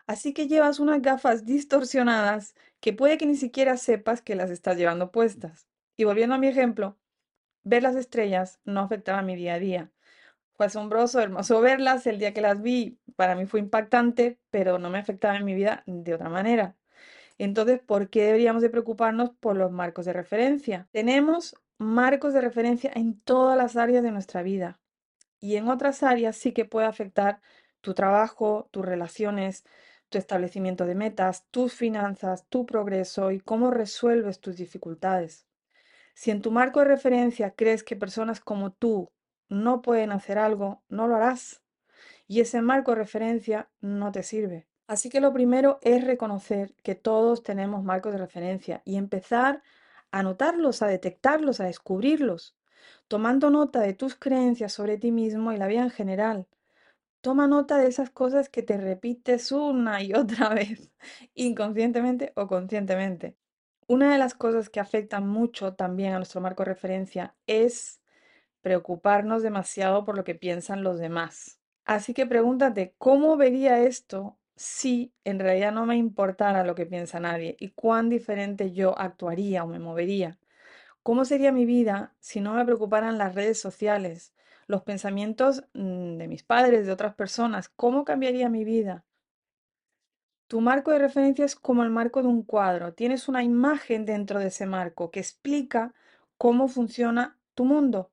Así 0.06 0.34
que 0.34 0.48
llevas 0.48 0.79
unas 0.79 1.01
gafas 1.01 1.46
distorsionadas 1.46 2.56
que 2.79 2.94
puede 2.94 3.18
que 3.18 3.25
ni 3.25 3.36
siquiera 3.36 3.77
sepas 3.77 4.22
que 4.22 4.36
las 4.36 4.50
estás 4.50 4.77
llevando 4.77 5.12
puestas. 5.12 5.68
Y 5.98 6.03
volviendo 6.03 6.36
a 6.36 6.39
mi 6.39 6.48
ejemplo, 6.48 6.98
ver 7.63 7.84
las 7.84 7.96
estrellas 7.96 8.60
no 8.63 8.82
afectaba 8.82 9.22
mi 9.22 9.36
día 9.36 9.56
a 9.56 9.60
día. 9.60 9.91
Fue 10.60 10.66
asombroso, 10.66 11.22
hermoso 11.22 11.62
verlas. 11.62 12.06
El 12.06 12.20
día 12.20 12.34
que 12.34 12.42
las 12.42 12.62
vi, 12.62 13.00
para 13.16 13.34
mí 13.34 13.46
fue 13.46 13.62
impactante, 13.62 14.42
pero 14.50 14.78
no 14.78 14.89
me 14.89 14.98
afectaba 14.98 15.38
en 15.38 15.46
mi 15.46 15.54
vida 15.54 15.84
de 15.86 16.13
otra 16.13 16.28
manera. 16.28 16.75
Entonces, 17.38 17.80
¿por 17.80 18.10
qué 18.10 18.25
deberíamos 18.25 18.62
de 18.62 18.70
preocuparnos 18.70 19.30
por 19.39 19.56
los 19.56 19.72
marcos 19.72 20.04
de 20.04 20.12
referencia? 20.12 20.89
Tenemos 20.92 21.56
marcos 21.78 22.34
de 22.34 22.42
referencia 22.42 22.92
en 22.94 23.22
todas 23.22 23.58
las 23.58 23.78
áreas 23.78 24.04
de 24.04 24.12
nuestra 24.12 24.44
vida. 24.44 24.82
Y 25.39 25.56
en 25.56 25.70
otras 25.70 26.04
áreas 26.04 26.36
sí 26.36 26.51
que 26.51 26.66
puede 26.66 26.88
afectar 26.88 27.39
tu 27.80 27.94
trabajo, 27.94 28.68
tus 28.72 28.86
relaciones, 28.86 29.63
tu 30.10 30.18
establecimiento 30.18 30.86
de 30.86 30.96
metas, 30.96 31.46
tus 31.51 31.74
finanzas, 31.74 32.46
tu 32.50 32.66
progreso 32.66 33.32
y 33.32 33.39
cómo 33.39 33.72
resuelves 33.72 34.42
tus 34.42 34.58
dificultades. 34.58 35.48
Si 36.16 36.32
en 36.32 36.42
tu 36.42 36.51
marco 36.51 36.82
de 36.82 36.86
referencia 36.88 37.51
crees 37.51 37.82
que 37.82 37.96
personas 37.96 38.42
como 38.42 38.74
tú 38.74 39.10
no 39.50 39.82
pueden 39.82 40.12
hacer 40.12 40.38
algo, 40.38 40.84
no 40.89 41.08
lo 41.08 41.15
harás. 41.15 41.62
Y 42.27 42.41
ese 42.41 42.62
marco 42.62 42.91
de 42.91 42.98
referencia 42.98 43.70
no 43.82 44.12
te 44.12 44.24
sirve. 44.24 44.68
Así 44.88 45.10
que 45.10 45.22
lo 45.22 45.34
primero 45.34 45.79
es 45.82 46.03
reconocer 46.03 46.74
que 46.84 46.96
todos 46.96 47.44
tenemos 47.44 47.84
marcos 47.84 48.13
de 48.13 48.20
referencia 48.20 48.82
y 48.86 48.98
empezar 48.98 49.62
a 50.12 50.24
notarlos, 50.24 50.82
a 50.82 50.88
detectarlos, 50.88 51.60
a 51.60 51.65
descubrirlos, 51.65 52.56
tomando 53.08 53.50
nota 53.50 53.82
de 53.82 53.94
tus 53.94 54.15
creencias 54.15 54.74
sobre 54.74 54.98
ti 54.98 55.12
mismo 55.12 55.51
y 55.51 55.58
la 55.58 55.68
vida 55.68 55.84
en 55.84 55.91
general, 55.91 56.48
Toma 57.22 57.48
nota 57.48 57.77
de 57.77 57.88
esas 57.88 58.10
cosas 58.10 58.48
que 58.48 58.63
te 58.63 58.77
repites 58.77 59.51
una 59.51 60.01
y 60.01 60.13
otra 60.15 60.50
vez, 60.53 60.91
inconscientemente 61.36 62.32
o 62.36 62.48
conscientemente. 62.48 63.36
Una 63.88 64.13
de 64.13 64.20
las 64.20 64.36
cosas 64.36 64.70
que 64.70 64.79
afectan 64.79 65.27
mucho 65.27 65.74
también 65.74 66.13
a 66.13 66.18
nuestro 66.18 66.39
marco 66.41 66.63
de 66.63 66.70
referencia 66.70 67.36
es 67.48 67.99
preocuparnos 68.62 69.44
demasiado 69.44 70.06
por 70.06 70.16
lo 70.16 70.24
que 70.24 70.36
piensan 70.36 70.84
los 70.84 71.00
demás. 71.00 71.60
Así 71.86 72.13
que 72.13 72.25
pregúntate, 72.25 72.94
¿cómo 72.98 73.38
vería 73.38 73.82
esto 73.82 74.38
si 74.56 75.13
en 75.24 75.39
realidad 75.39 75.72
no 75.72 75.86
me 75.86 75.96
importara 75.96 76.63
lo 76.63 76.75
que 76.75 76.86
piensa 76.86 77.20
nadie? 77.20 77.56
¿Y 77.60 77.70
cuán 77.70 78.10
diferente 78.10 78.72
yo 78.72 78.98
actuaría 78.98 79.63
o 79.63 79.68
me 79.68 79.80
movería? 79.80 80.38
¿Cómo 81.04 81.25
sería 81.25 81.51
mi 81.51 81.66
vida 81.66 82.13
si 82.20 82.42
no 82.42 82.54
me 82.54 82.66
preocuparan 82.66 83.18
las 83.18 83.36
redes 83.36 83.60
sociales? 83.60 84.34
los 84.70 84.84
pensamientos 84.84 85.63
mm, 85.74 86.18
de 86.18 86.28
mis 86.28 86.44
padres, 86.44 86.86
de 86.86 86.92
otras 86.92 87.16
personas, 87.16 87.70
¿cómo 87.70 88.06
cambiaría 88.06 88.50
mi 88.50 88.63
vida? 88.63 89.04
Tu 90.48 90.62
marco 90.62 90.92
de 90.92 91.00
referencia 91.00 91.44
es 91.44 91.56
como 91.56 91.84
el 91.84 91.89
marco 91.89 92.22
de 92.22 92.28
un 92.28 92.44
cuadro. 92.44 92.94
Tienes 92.94 93.28
una 93.28 93.44
imagen 93.44 94.06
dentro 94.06 94.39
de 94.39 94.48
ese 94.48 94.68
marco 94.68 95.10
que 95.10 95.20
explica 95.20 95.94
cómo 96.38 96.68
funciona 96.68 97.36
tu 97.56 97.66
mundo. 97.66 98.12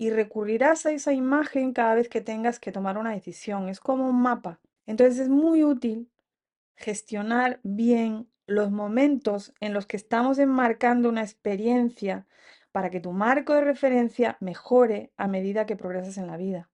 Y 0.00 0.08
recurrirás 0.08 0.86
a 0.86 0.92
esa 0.92 1.12
imagen 1.12 1.74
cada 1.74 1.94
vez 1.94 2.08
que 2.08 2.22
tengas 2.22 2.58
que 2.58 2.72
tomar 2.72 2.96
una 2.96 3.12
decisión. 3.12 3.68
Es 3.68 3.80
como 3.80 4.08
un 4.08 4.22
mapa. 4.22 4.58
Entonces 4.86 5.18
es 5.18 5.28
muy 5.28 5.62
útil 5.62 6.10
gestionar 6.74 7.60
bien 7.64 8.26
los 8.46 8.70
momentos 8.70 9.52
en 9.60 9.74
los 9.74 9.84
que 9.84 9.98
estamos 9.98 10.38
enmarcando 10.38 11.10
una 11.10 11.20
experiencia 11.20 12.26
para 12.72 12.88
que 12.88 13.00
tu 13.00 13.12
marco 13.12 13.52
de 13.52 13.60
referencia 13.60 14.38
mejore 14.40 15.12
a 15.18 15.28
medida 15.28 15.66
que 15.66 15.76
progresas 15.76 16.16
en 16.16 16.28
la 16.28 16.38
vida. 16.38 16.70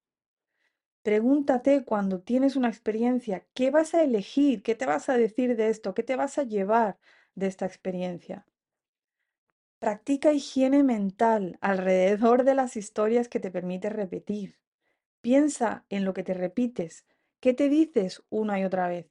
Pregúntate 1.03 1.85
cuando 1.85 2.21
tienes 2.21 2.55
una 2.55 2.69
experiencia, 2.69 3.45
¿qué 3.55 3.73
vas 3.73 3.93
a 3.95 4.05
elegir? 4.05 4.63
¿Qué 4.63 4.77
te 4.77 4.87
vas 4.87 5.09
a 5.09 5.17
decir 5.17 5.57
de 5.57 5.69
esto? 5.71 5.95
¿Qué 5.95 6.05
te 6.05 6.15
vas 6.15 6.39
a 6.39 6.45
llevar 6.45 6.97
de 7.35 7.49
esta 7.49 7.67
experiencia? 7.67 8.47
Practica 9.79 10.33
higiene 10.33 10.83
mental 10.83 11.59
alrededor 11.61 12.45
de 12.45 12.55
las 12.55 12.77
historias 12.79 13.29
que 13.29 13.41
te 13.41 13.51
permite 13.51 13.91
repetir. 13.91 14.59
Piensa 15.21 15.85
en 15.91 16.07
lo 16.07 16.15
que 16.15 16.23
te 16.23 16.33
repites. 16.33 17.05
¿Qué 17.41 17.53
te 17.53 17.69
dices 17.69 18.23
una 18.31 18.59
y 18.59 18.65
otra 18.65 18.89
vez? 18.89 19.07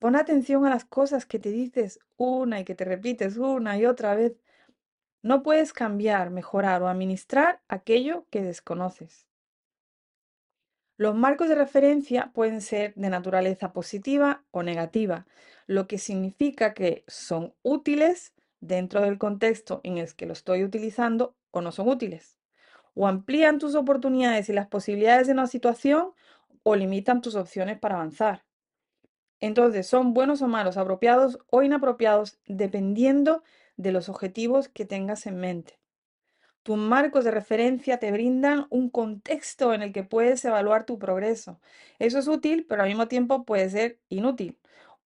Pon 0.00 0.16
atención 0.16 0.66
a 0.66 0.70
las 0.70 0.84
cosas 0.84 1.24
que 1.24 1.38
te 1.38 1.52
dices 1.52 2.00
una 2.16 2.58
y 2.58 2.64
que 2.64 2.74
te 2.74 2.84
repites 2.84 3.36
una 3.36 3.78
y 3.78 3.86
otra 3.86 4.16
vez. 4.16 4.32
No 5.22 5.44
puedes 5.44 5.72
cambiar, 5.72 6.30
mejorar 6.30 6.82
o 6.82 6.88
administrar 6.88 7.60
aquello 7.68 8.26
que 8.30 8.42
desconoces. 8.42 9.28
Los 10.96 11.14
marcos 11.14 11.48
de 11.48 11.54
referencia 11.54 12.32
pueden 12.34 12.60
ser 12.60 12.92
de 12.96 13.08
naturaleza 13.08 13.72
positiva 13.72 14.42
o 14.50 14.64
negativa, 14.64 15.26
lo 15.66 15.86
que 15.86 15.98
significa 15.98 16.74
que 16.74 17.04
son 17.06 17.54
útiles 17.62 18.34
dentro 18.60 19.00
del 19.00 19.18
contexto 19.18 19.80
en 19.84 19.98
el 19.98 20.14
que 20.14 20.26
lo 20.26 20.32
estoy 20.32 20.64
utilizando 20.64 21.34
o 21.50 21.60
no 21.60 21.72
son 21.72 21.88
útiles. 21.88 22.38
O 22.94 23.06
amplían 23.06 23.58
tus 23.58 23.74
oportunidades 23.74 24.48
y 24.48 24.52
las 24.52 24.68
posibilidades 24.68 25.26
de 25.26 25.32
una 25.32 25.46
situación 25.46 26.12
o 26.62 26.76
limitan 26.76 27.20
tus 27.20 27.34
opciones 27.34 27.78
para 27.78 27.96
avanzar. 27.96 28.44
Entonces, 29.40 29.86
son 29.86 30.12
buenos 30.12 30.42
o 30.42 30.48
malos, 30.48 30.76
apropiados 30.76 31.38
o 31.48 31.62
inapropiados, 31.62 32.38
dependiendo 32.46 33.42
de 33.76 33.92
los 33.92 34.08
objetivos 34.08 34.68
que 34.68 34.84
tengas 34.84 35.26
en 35.26 35.36
mente. 35.40 35.78
Tus 36.62 36.76
marcos 36.76 37.24
de 37.24 37.30
referencia 37.30 37.98
te 37.98 38.12
brindan 38.12 38.66
un 38.68 38.90
contexto 38.90 39.72
en 39.72 39.80
el 39.80 39.92
que 39.92 40.04
puedes 40.04 40.44
evaluar 40.44 40.84
tu 40.84 40.98
progreso. 40.98 41.58
Eso 41.98 42.18
es 42.18 42.28
útil, 42.28 42.66
pero 42.68 42.82
al 42.82 42.88
mismo 42.88 43.08
tiempo 43.08 43.44
puede 43.44 43.70
ser 43.70 43.98
inútil. 44.10 44.58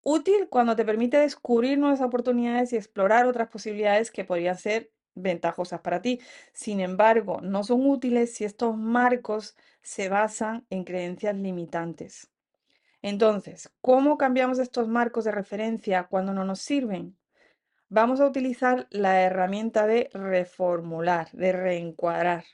Útil 0.05 0.49
cuando 0.49 0.77
te 0.77 0.85
permite 0.85 1.17
descubrir 1.17 1.79
nuevas 1.79 2.01
oportunidades 2.01 2.73
y 2.73 2.77
explorar 2.77 3.27
otras 3.27 3.49
posibilidades 3.49 4.13
que 4.13 4.25
podrían 4.25 4.57
ser 4.57 4.93
ventajosas 5.17 5.81
para 5.81 6.01
ti. 6.03 6.21
Sin 6.53 6.81
embargo, 6.81 7.41
no 7.43 7.65
son 7.65 7.87
útiles 7.87 8.35
si 8.35 8.45
estos 8.45 8.77
marcos 8.77 9.57
se 9.83 10.09
basan 10.09 10.67
en 10.71 10.85
creencias 10.85 11.35
limitantes. 11.35 12.31
Entonces, 13.03 13.73
¿cómo 13.81 14.17
cambiamos 14.19 14.59
estos 14.61 14.87
marcos 14.87 15.25
de 15.25 15.33
referencia 15.33 16.05
cuando 16.05 16.33
no 16.33 16.45
nos 16.45 16.61
sirven? 16.61 17.17
vamos 17.95 18.21
a 18.21 18.27
utilizar 18.27 18.89
la 18.91 19.23
herramienta 19.23 19.87
de 19.87 20.11
reformular, 20.13 21.31
de 21.33 21.53
reencuadrar. 21.53 22.45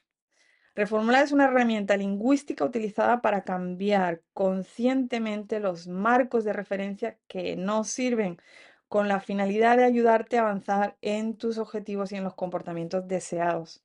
Reformular 0.74 1.24
es 1.24 1.32
una 1.32 1.46
herramienta 1.46 1.96
lingüística 1.96 2.64
utilizada 2.64 3.20
para 3.20 3.42
cambiar 3.42 4.22
conscientemente 4.32 5.58
los 5.60 5.88
marcos 5.88 6.44
de 6.44 6.52
referencia 6.52 7.18
que 7.26 7.56
no 7.56 7.84
sirven 7.84 8.38
con 8.88 9.08
la 9.08 9.20
finalidad 9.20 9.76
de 9.76 9.84
ayudarte 9.84 10.38
a 10.38 10.42
avanzar 10.42 10.96
en 11.00 11.36
tus 11.36 11.58
objetivos 11.58 12.12
y 12.12 12.16
en 12.16 12.24
los 12.24 12.34
comportamientos 12.34 13.06
deseados. 13.08 13.82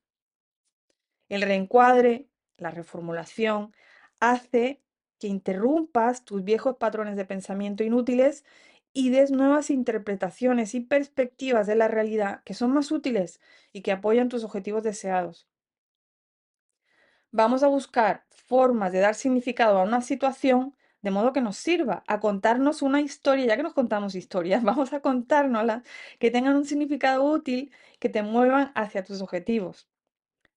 El 1.28 1.42
reencuadre, 1.42 2.28
la 2.56 2.70
reformulación, 2.70 3.74
hace 4.20 4.80
que 5.18 5.28
interrumpas 5.28 6.24
tus 6.24 6.44
viejos 6.44 6.76
patrones 6.76 7.16
de 7.16 7.24
pensamiento 7.24 7.84
inútiles 7.84 8.44
y 8.92 9.10
des 9.10 9.30
nuevas 9.30 9.70
interpretaciones 9.70 10.74
y 10.74 10.80
perspectivas 10.80 11.66
de 11.66 11.76
la 11.76 11.88
realidad 11.88 12.42
que 12.44 12.54
son 12.54 12.72
más 12.72 12.90
útiles 12.92 13.40
y 13.72 13.82
que 13.82 13.92
apoyan 13.92 14.28
tus 14.28 14.44
objetivos 14.44 14.82
deseados. 14.82 15.48
Vamos 17.30 17.62
a 17.62 17.68
buscar 17.68 18.24
formas 18.30 18.92
de 18.92 19.00
dar 19.00 19.14
significado 19.14 19.78
a 19.78 19.82
una 19.82 20.00
situación 20.02 20.74
de 21.02 21.10
modo 21.10 21.32
que 21.32 21.40
nos 21.40 21.56
sirva 21.56 22.02
a 22.08 22.18
contarnos 22.20 22.82
una 22.82 23.00
historia, 23.00 23.46
ya 23.46 23.56
que 23.56 23.62
nos 23.62 23.74
contamos 23.74 24.14
historias, 24.14 24.62
vamos 24.64 24.92
a 24.92 25.00
contárnoslas 25.00 25.82
que 26.18 26.30
tengan 26.30 26.56
un 26.56 26.64
significado 26.64 27.22
útil, 27.24 27.70
que 28.00 28.08
te 28.08 28.22
muevan 28.22 28.72
hacia 28.74 29.04
tus 29.04 29.20
objetivos. 29.22 29.88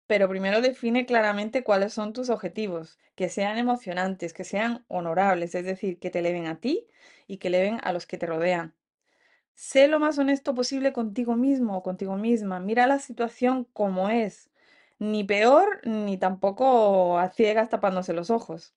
Pero 0.08 0.30
primero 0.30 0.62
define 0.62 1.06
claramente 1.06 1.64
cuáles 1.64 1.94
son 1.94 2.14
tus 2.14 2.30
objetivos, 2.30 3.00
que 3.16 3.30
sean 3.30 3.58
emocionantes, 3.58 4.34
que 4.34 4.44
sean 4.44 4.86
honorables, 4.88 5.56
es 5.56 5.66
decir, 5.66 6.00
que 6.00 6.10
te 6.12 6.20
eleven 6.20 6.48
a 6.48 6.60
ti 6.60 6.88
y 7.28 7.38
que 7.38 7.50
eleven 7.50 7.80
a 7.84 7.94
los 7.94 8.08
que 8.08 8.18
te 8.18 8.26
rodean. 8.28 8.76
Sé 9.56 9.88
lo 9.88 10.00
más 10.00 10.18
honesto 10.18 10.56
posible 10.56 10.94
contigo 10.94 11.36
mismo 11.36 11.78
o 11.78 11.84
contigo 11.84 12.18
misma. 12.18 12.60
Mira 12.60 12.88
la 12.88 13.00
situación 13.00 13.66
como 13.74 14.10
es, 14.10 14.49
ni 15.00 15.24
peor 15.24 15.82
ni 15.86 16.18
tampoco 16.18 17.18
a 17.20 17.30
ciegas 17.30 17.70
tapándose 17.70 18.14
los 18.14 18.30
ojos. 18.30 18.76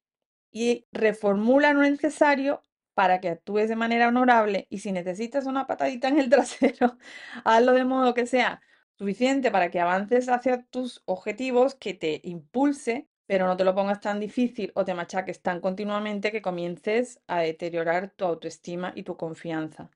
Y 0.52 0.86
reformula 0.92 1.72
lo 1.72 1.82
necesario 1.82 2.62
para 2.94 3.20
que 3.20 3.30
actúes 3.30 3.68
de 3.68 3.76
manera 3.76 4.08
honorable 4.08 4.66
y 4.70 4.78
si 4.80 4.92
necesitas 4.92 5.46
una 5.46 5.66
patadita 5.66 6.08
en 6.08 6.18
el 6.20 6.28
trasero, 6.30 6.98
hazlo 7.44 7.72
de 7.74 7.84
modo 7.84 8.14
que 8.14 8.26
sea 8.26 8.62
suficiente 8.98 9.50
para 9.50 9.70
que 9.70 9.80
avances 9.80 10.28
hacia 10.28 10.62
tus 10.64 11.02
objetivos, 11.06 11.74
que 11.74 11.94
te 11.94 12.20
impulse, 12.24 13.08
pero 13.26 13.46
no 13.46 13.56
te 13.56 13.64
lo 13.64 13.74
pongas 13.74 14.00
tan 14.00 14.20
difícil 14.20 14.72
o 14.74 14.84
te 14.84 14.94
machaques 14.94 15.42
tan 15.42 15.60
continuamente 15.60 16.30
que 16.32 16.42
comiences 16.42 17.20
a 17.26 17.40
deteriorar 17.40 18.10
tu 18.10 18.24
autoestima 18.26 18.92
y 18.94 19.02
tu 19.04 19.16
confianza. 19.16 19.90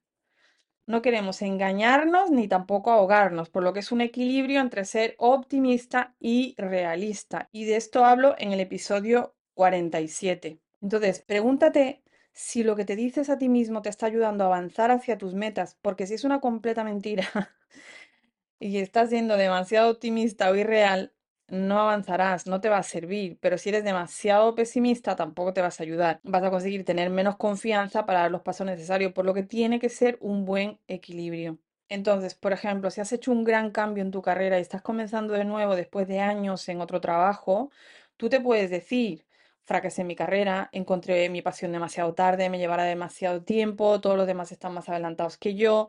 No 0.87 1.03
queremos 1.03 1.43
engañarnos 1.43 2.31
ni 2.31 2.47
tampoco 2.47 2.93
ahogarnos, 2.93 3.51
por 3.51 3.65
lo 3.65 3.73
que 3.73 3.81
es 3.81 3.91
un 3.91 4.01
equilibrio 4.01 4.61
entre 4.61 4.85
ser 4.85 5.17
optimista 5.19 6.15
y 6.21 6.55
realista. 6.59 7.49
Y 7.51 7.65
de 7.65 7.75
esto 7.75 8.05
hablo 8.05 8.37
en 8.39 8.53
el 8.53 8.61
episodio 8.61 9.35
47. 9.55 10.61
Entonces, 10.81 11.21
pregúntate 11.27 12.05
si 12.33 12.63
lo 12.63 12.77
que 12.77 12.85
te 12.85 12.95
dices 12.95 13.31
a 13.31 13.39
ti 13.39 13.49
mismo 13.49 13.83
te 13.83 13.89
está 13.89 14.07
ayudando 14.07 14.45
a 14.45 14.47
avanzar 14.47 14.93
hacia 14.93 15.19
tus 15.19 15.35
metas, 15.35 15.77
porque 15.83 16.07
si 16.07 16.15
es 16.15 16.23
una 16.23 16.41
completa 16.41 16.85
mentira, 16.85 17.27
y 18.61 18.79
estás 18.79 19.11
siendo 19.11 19.37
demasiado 19.37 19.91
optimista 19.91 20.51
o 20.51 20.55
irreal, 20.55 21.16
no 21.49 21.81
avanzarás, 21.81 22.47
no 22.47 22.61
te 22.61 22.69
va 22.69 22.79
a 22.79 22.83
servir, 22.83 23.39
pero 23.41 23.59
si 23.59 23.69
eres 23.71 23.85
demasiado 23.85 24.55
pesimista 24.55 25.17
tampoco 25.17 25.53
te 25.53 25.61
vas 25.63 25.81
a 25.81 25.83
ayudar. 25.85 26.21
Vas 26.25 26.43
a 26.43 26.51
conseguir 26.51 26.85
tener 26.85 27.11
menos 27.11 27.37
confianza 27.37 28.07
para 28.07 28.21
dar 28.23 28.31
los 28.31 28.43
pasos 28.43 28.67
necesarios, 28.67 29.13
por 29.13 29.25
lo 29.25 29.35
que 29.35 29.43
tiene 29.45 29.79
que 29.81 29.89
ser 29.89 30.19
un 30.21 30.45
buen 30.45 30.79
equilibrio. 30.89 31.59
Entonces, 31.89 32.35
por 32.35 32.53
ejemplo, 32.53 32.91
si 32.91 33.01
has 33.01 33.13
hecho 33.13 33.31
un 33.33 33.45
gran 33.45 33.71
cambio 33.71 34.03
en 34.03 34.11
tu 34.11 34.23
carrera 34.23 34.59
y 34.59 34.63
estás 34.63 34.83
comenzando 34.83 35.35
de 35.35 35.45
nuevo 35.45 35.77
después 35.77 36.09
de 36.09 36.19
años 36.21 36.69
en 36.69 36.81
otro 36.81 37.01
trabajo, 37.01 37.71
tú 38.17 38.29
te 38.29 38.41
puedes 38.41 38.71
decir, 38.71 39.25
fracasé 39.65 40.03
en 40.03 40.09
mi 40.09 40.17
carrera, 40.17 40.69
encontré 40.73 41.29
mi 41.31 41.43
pasión 41.43 41.73
demasiado 41.73 42.15
tarde, 42.15 42.51
me 42.51 42.59
llevará 42.59 42.85
demasiado 42.85 43.43
tiempo, 43.45 44.01
todos 44.01 44.17
los 44.17 44.27
demás 44.27 44.51
están 44.53 44.75
más 44.75 44.89
adelantados 44.89 45.39
que 45.39 45.55
yo. 45.55 45.89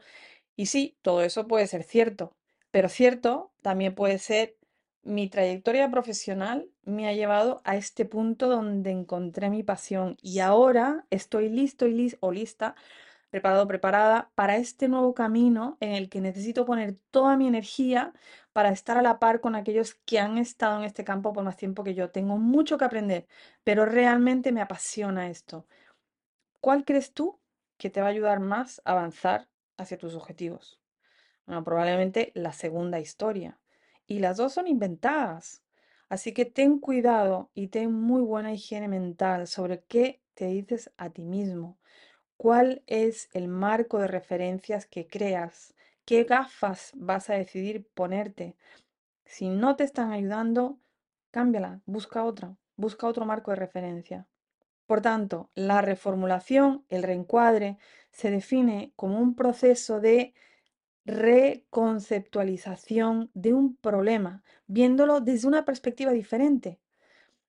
Y 0.57 0.67
sí, 0.67 0.97
todo 1.03 1.23
eso 1.23 1.47
puede 1.47 1.67
ser 1.67 1.83
cierto, 1.83 2.35
pero 2.71 2.89
cierto, 2.89 3.53
también 3.63 3.95
puede 3.95 4.19
ser, 4.19 4.56
mi 5.07 5.29
trayectoria 5.29 5.89
profesional 5.89 6.69
me 6.83 7.07
ha 7.07 7.13
llevado 7.13 7.61
a 7.63 7.77
este 7.77 8.03
punto 8.05 8.49
donde 8.49 8.91
encontré 8.91 9.49
mi 9.49 9.63
pasión 9.63 10.17
y 10.21 10.39
ahora 10.39 11.05
estoy 11.09 11.47
listo 11.49 11.87
y 11.87 12.13
o 12.19 12.31
lista, 12.31 12.75
preparado, 13.29 13.67
preparada 13.67 14.31
para 14.35 14.57
este 14.57 14.89
nuevo 14.89 15.13
camino 15.13 15.77
en 15.79 15.93
el 15.93 16.09
que 16.09 16.19
necesito 16.19 16.65
poner 16.65 16.95
toda 17.09 17.37
mi 17.37 17.47
energía 17.47 18.13
para 18.51 18.69
estar 18.69 18.97
a 18.97 19.01
la 19.01 19.17
par 19.17 19.39
con 19.39 19.55
aquellos 19.55 19.95
que 19.95 20.19
han 20.19 20.37
estado 20.37 20.77
en 20.79 20.83
este 20.83 21.05
campo 21.05 21.31
por 21.31 21.45
más 21.45 21.55
tiempo 21.55 21.85
que 21.85 21.95
yo. 21.95 22.11
Tengo 22.11 22.37
mucho 22.37 22.77
que 22.77 22.85
aprender, 22.85 23.27
pero 23.63 23.85
realmente 23.85 24.51
me 24.51 24.61
apasiona 24.61 25.29
esto. 25.29 25.65
¿Cuál 26.59 26.83
crees 26.83 27.13
tú 27.13 27.39
que 27.77 27.89
te 27.89 28.01
va 28.01 28.07
a 28.07 28.11
ayudar 28.11 28.41
más 28.41 28.81
a 28.83 28.91
avanzar 28.91 29.47
hacia 29.77 29.97
tus 29.97 30.15
objetivos? 30.15 30.81
Bueno, 31.45 31.63
probablemente 31.63 32.31
la 32.35 32.51
segunda 32.51 32.99
historia. 32.99 33.57
Y 34.07 34.19
las 34.19 34.37
dos 34.37 34.53
son 34.53 34.67
inventadas. 34.67 35.61
Así 36.09 36.33
que 36.33 36.45
ten 36.45 36.79
cuidado 36.79 37.51
y 37.53 37.67
ten 37.67 37.93
muy 37.93 38.21
buena 38.21 38.53
higiene 38.53 38.87
mental 38.87 39.47
sobre 39.47 39.83
qué 39.83 40.21
te 40.33 40.47
dices 40.47 40.91
a 40.97 41.09
ti 41.09 41.25
mismo. 41.25 41.77
¿Cuál 42.37 42.83
es 42.87 43.29
el 43.33 43.47
marco 43.47 43.99
de 43.99 44.07
referencias 44.07 44.85
que 44.85 45.07
creas? 45.07 45.73
¿Qué 46.05 46.23
gafas 46.23 46.91
vas 46.95 47.29
a 47.29 47.33
decidir 47.33 47.85
ponerte? 47.93 48.55
Si 49.25 49.49
no 49.49 49.75
te 49.75 49.83
están 49.83 50.11
ayudando, 50.11 50.79
cámbiala, 51.31 51.81
busca 51.85 52.23
otra, 52.23 52.55
busca 52.77 53.07
otro 53.07 53.25
marco 53.25 53.51
de 53.51 53.57
referencia. 53.57 54.27
Por 54.85 55.01
tanto, 55.01 55.49
la 55.53 55.81
reformulación, 55.81 56.85
el 56.87 57.03
reencuadre, 57.03 57.77
se 58.11 58.31
define 58.31 58.93
como 58.95 59.19
un 59.19 59.35
proceso 59.35 59.99
de 59.99 60.33
reconceptualización 61.07 63.31
de 63.33 63.53
un 63.53 63.77
problema, 63.77 64.43
viéndolo 64.67 65.21
desde 65.21 65.47
una 65.47 65.65
perspectiva 65.65 66.11
diferente. 66.11 66.79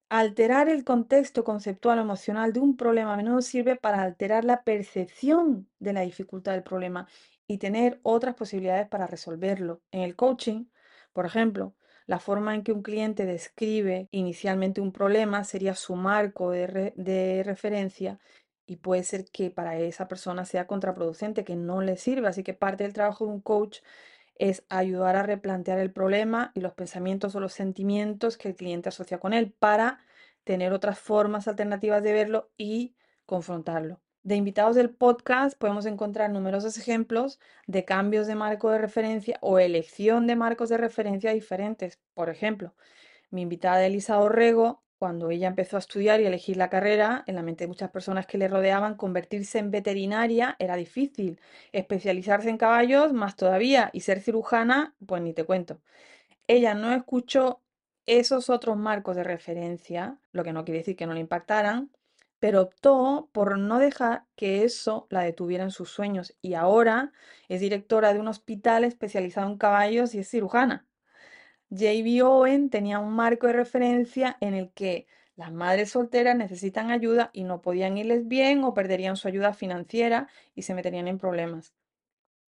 Alterar 0.09 0.71
el 0.71 0.85
contexto 0.85 1.45
conceptual 1.45 1.99
o 1.99 2.03
emocional 2.03 2.55
de 2.55 2.61
un 2.61 2.77
problema 2.77 3.12
a 3.12 3.17
menudo 3.17 3.43
sirve 3.43 3.77
para 3.77 4.00
alterar 4.00 4.45
la 4.45 4.62
percepción 4.62 5.69
de 5.81 5.93
la 5.93 6.00
dificultad 6.03 6.53
del 6.53 6.62
problema 6.62 7.09
y 7.47 7.59
tener 7.59 8.00
otras 8.03 8.35
posibilidades 8.35 8.88
para 8.88 9.07
resolverlo. 9.07 9.83
En 9.91 10.00
el 10.03 10.17
coaching, 10.17 10.67
por 11.12 11.27
ejemplo, 11.27 11.75
la 12.07 12.21
forma 12.21 12.55
en 12.55 12.62
que 12.62 12.73
un 12.73 12.83
cliente 12.83 13.27
describe 13.27 14.09
inicialmente 14.12 14.81
un 14.81 14.93
problema 14.93 15.45
sería 15.45 15.75
su 15.75 15.95
marco 15.95 16.53
de, 16.53 17.43
referencia 17.45 18.19
y 18.69 18.77
puede 18.77 19.03
ser 19.03 19.25
que 19.25 19.51
para 19.51 19.79
esa 19.79 20.09
persona 20.09 20.45
sea 20.45 20.67
contraproducente, 20.67 21.43
que 21.43 21.57
no 21.57 21.81
le 21.81 21.97
sirva. 21.97 22.29
Así 22.29 22.45
que 22.45 22.55
parte 22.55 22.85
del 22.85 22.93
trabajo 22.93 23.25
de 23.25 23.33
un 23.33 23.41
coach 23.41 23.79
es 24.37 24.65
ayudar 24.69 25.17
a 25.17 25.23
replantear 25.23 25.79
el 25.79 25.91
problema 25.91 26.53
y 26.55 26.61
los 26.61 26.75
pensamientos 26.75 27.35
o 27.35 27.41
los 27.41 27.55
sentimientos 27.55 28.37
que 28.37 28.49
el 28.49 28.57
cliente 28.57 28.91
asocia 28.91 29.19
con 29.19 29.33
él 29.33 29.53
para 29.59 30.01
tener 30.45 30.73
otras 30.75 30.99
formas 30.99 31.49
alternativas 31.49 32.03
de 32.03 32.13
verlo 32.13 32.51
y 32.59 32.95
confrontarlo. 33.25 34.01
De 34.23 34.37
invitados 34.37 34.77
del 34.77 34.91
podcast 34.91 35.59
podemos 35.59 35.87
encontrar 35.87 36.31
numerosos 36.31 36.77
ejemplos 36.77 37.41
de 37.67 37.87
cambios 37.87 38.27
de 38.27 38.35
marco 38.35 38.71
de 38.71 38.79
referencia 38.79 39.39
o 39.41 39.59
elección 39.59 40.27
de 40.27 40.37
marcos 40.37 40.69
de 40.69 40.77
referencia 40.77 41.33
diferentes. 41.33 41.99
Por 42.13 42.29
ejemplo, 42.29 42.75
mi 43.31 43.41
invitada 43.43 43.87
Elisa 43.87 44.19
Orrego, 44.21 44.83
cuando 44.99 45.31
ella 45.31 45.49
empezó 45.49 45.76
a 45.76 45.81
estudiar 45.81 46.21
y 46.21 46.26
elegir 46.26 46.57
la 46.57 46.71
carrera, 46.71 47.25
en 47.26 47.37
la 47.37 47.43
mente 47.43 47.64
de 47.64 47.69
muchas 47.69 47.90
personas 47.90 48.26
que 48.26 48.38
le 48.38 48.49
rodeaban, 48.49 48.97
convertirse 48.97 49.59
en 49.59 49.71
veterinaria 49.71 50.57
era 50.59 50.76
difícil. 50.76 51.40
Especializarse 51.73 52.50
en 52.50 52.59
caballos, 52.59 53.12
más 53.12 53.37
todavía. 53.37 53.90
Y 53.93 54.00
ser 54.00 54.21
cirujana, 54.21 54.95
pues 55.07 55.23
ni 55.23 55.35
te 55.35 55.45
cuento. 55.45 55.81
Ella 56.49 56.75
no 56.75 56.93
escuchó 56.95 57.62
esos 58.07 58.50
otros 58.50 58.76
marcos 58.78 59.17
de 59.17 59.25
referencia, 59.25 60.19
lo 60.33 60.45
que 60.45 60.52
no 60.55 60.64
quiere 60.64 60.81
decir 60.81 60.97
que 60.97 61.07
no 61.07 61.14
le 61.14 61.21
impactaran, 61.21 61.93
pero 62.40 62.62
optó 62.62 63.31
por 63.33 63.59
no 63.59 63.78
dejar 63.78 64.26
que 64.37 64.64
eso 64.64 65.07
la 65.11 65.23
detuviera 65.23 65.64
en 65.64 65.71
sus 65.73 65.90
sueños 65.90 66.37
y 66.43 66.55
ahora 66.55 67.12
es 67.49 67.61
directora 67.61 68.14
de 68.14 68.21
un 68.21 68.28
hospital 68.28 68.85
especializado 68.85 69.50
en 69.50 69.59
caballos 69.59 70.14
y 70.14 70.21
es 70.21 70.31
cirujana. 70.31 70.88
J.B. 71.71 72.23
Owen 72.23 72.71
tenía 72.71 72.99
un 72.99 73.13
marco 73.13 73.47
de 73.47 73.53
referencia 73.53 74.37
en 74.41 74.55
el 74.55 74.71
que 74.73 75.07
las 75.37 75.53
madres 75.53 75.91
solteras 75.91 76.37
necesitan 76.37 76.91
ayuda 76.91 77.31
y 77.33 77.45
no 77.45 77.61
podían 77.61 77.97
irles 77.97 78.27
bien 78.27 78.65
o 78.65 78.75
perderían 78.75 79.17
su 79.17 79.29
ayuda 79.29 79.53
financiera 79.53 80.29
y 80.55 80.63
se 80.63 80.75
meterían 80.75 81.09
en 81.09 81.19
problemas. 81.19 81.75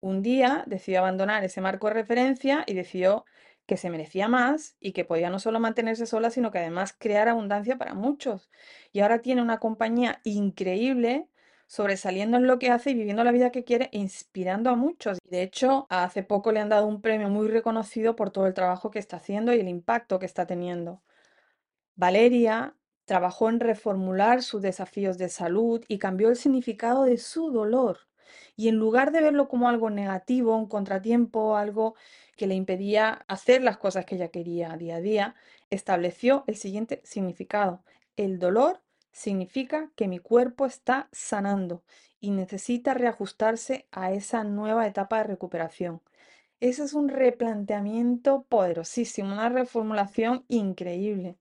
Un 0.00 0.22
día 0.22 0.64
decidió 0.66 1.00
abandonar 1.00 1.44
ese 1.44 1.60
marco 1.60 1.88
de 1.88 1.94
referencia 1.94 2.64
y 2.66 2.74
decidió 2.74 3.26
que 3.66 3.76
se 3.76 3.90
merecía 3.90 4.28
más 4.28 4.76
y 4.80 4.92
que 4.92 5.04
podía 5.04 5.30
no 5.30 5.38
solo 5.38 5.60
mantenerse 5.60 6.06
sola, 6.06 6.30
sino 6.30 6.50
que 6.50 6.58
además 6.58 6.94
crear 6.98 7.28
abundancia 7.28 7.76
para 7.76 7.94
muchos. 7.94 8.50
Y 8.92 9.00
ahora 9.00 9.20
tiene 9.20 9.42
una 9.42 9.58
compañía 9.58 10.20
increíble, 10.24 11.28
sobresaliendo 11.70 12.36
en 12.36 12.48
lo 12.48 12.58
que 12.58 12.68
hace 12.68 12.90
y 12.90 12.94
viviendo 12.94 13.22
la 13.22 13.30
vida 13.30 13.52
que 13.52 13.62
quiere, 13.62 13.90
inspirando 13.92 14.70
a 14.70 14.74
muchos. 14.74 15.20
De 15.22 15.44
hecho, 15.44 15.86
hace 15.88 16.24
poco 16.24 16.50
le 16.50 16.58
han 16.58 16.68
dado 16.68 16.88
un 16.88 17.00
premio 17.00 17.28
muy 17.28 17.46
reconocido 17.46 18.16
por 18.16 18.32
todo 18.32 18.48
el 18.48 18.54
trabajo 18.54 18.90
que 18.90 18.98
está 18.98 19.18
haciendo 19.18 19.54
y 19.54 19.60
el 19.60 19.68
impacto 19.68 20.18
que 20.18 20.26
está 20.26 20.48
teniendo. 20.48 21.00
Valeria 21.94 22.74
trabajó 23.04 23.48
en 23.48 23.60
reformular 23.60 24.42
sus 24.42 24.62
desafíos 24.62 25.16
de 25.16 25.28
salud 25.28 25.84
y 25.86 25.98
cambió 25.98 26.28
el 26.28 26.34
significado 26.34 27.04
de 27.04 27.18
su 27.18 27.52
dolor. 27.52 28.00
Y 28.56 28.66
en 28.66 28.74
lugar 28.74 29.12
de 29.12 29.20
verlo 29.20 29.46
como 29.46 29.68
algo 29.68 29.90
negativo, 29.90 30.56
un 30.56 30.66
contratiempo, 30.66 31.56
algo 31.56 31.94
que 32.36 32.48
le 32.48 32.56
impedía 32.56 33.24
hacer 33.28 33.62
las 33.62 33.78
cosas 33.78 34.06
que 34.06 34.16
ella 34.16 34.32
quería 34.32 34.76
día 34.76 34.96
a 34.96 35.00
día, 35.00 35.34
estableció 35.70 36.42
el 36.48 36.56
siguiente 36.56 37.00
significado. 37.04 37.84
El 38.16 38.40
dolor 38.40 38.82
significa 39.12 39.90
que 39.96 40.08
mi 40.08 40.18
cuerpo 40.18 40.66
está 40.66 41.08
sanando 41.12 41.82
y 42.20 42.30
necesita 42.30 42.94
reajustarse 42.94 43.86
a 43.90 44.12
esa 44.12 44.44
nueva 44.44 44.86
etapa 44.86 45.18
de 45.18 45.24
recuperación. 45.24 46.02
Ese 46.60 46.84
es 46.84 46.92
un 46.92 47.08
replanteamiento 47.08 48.42
poderosísimo, 48.48 49.32
una 49.32 49.48
reformulación 49.48 50.44
increíble. 50.48 51.38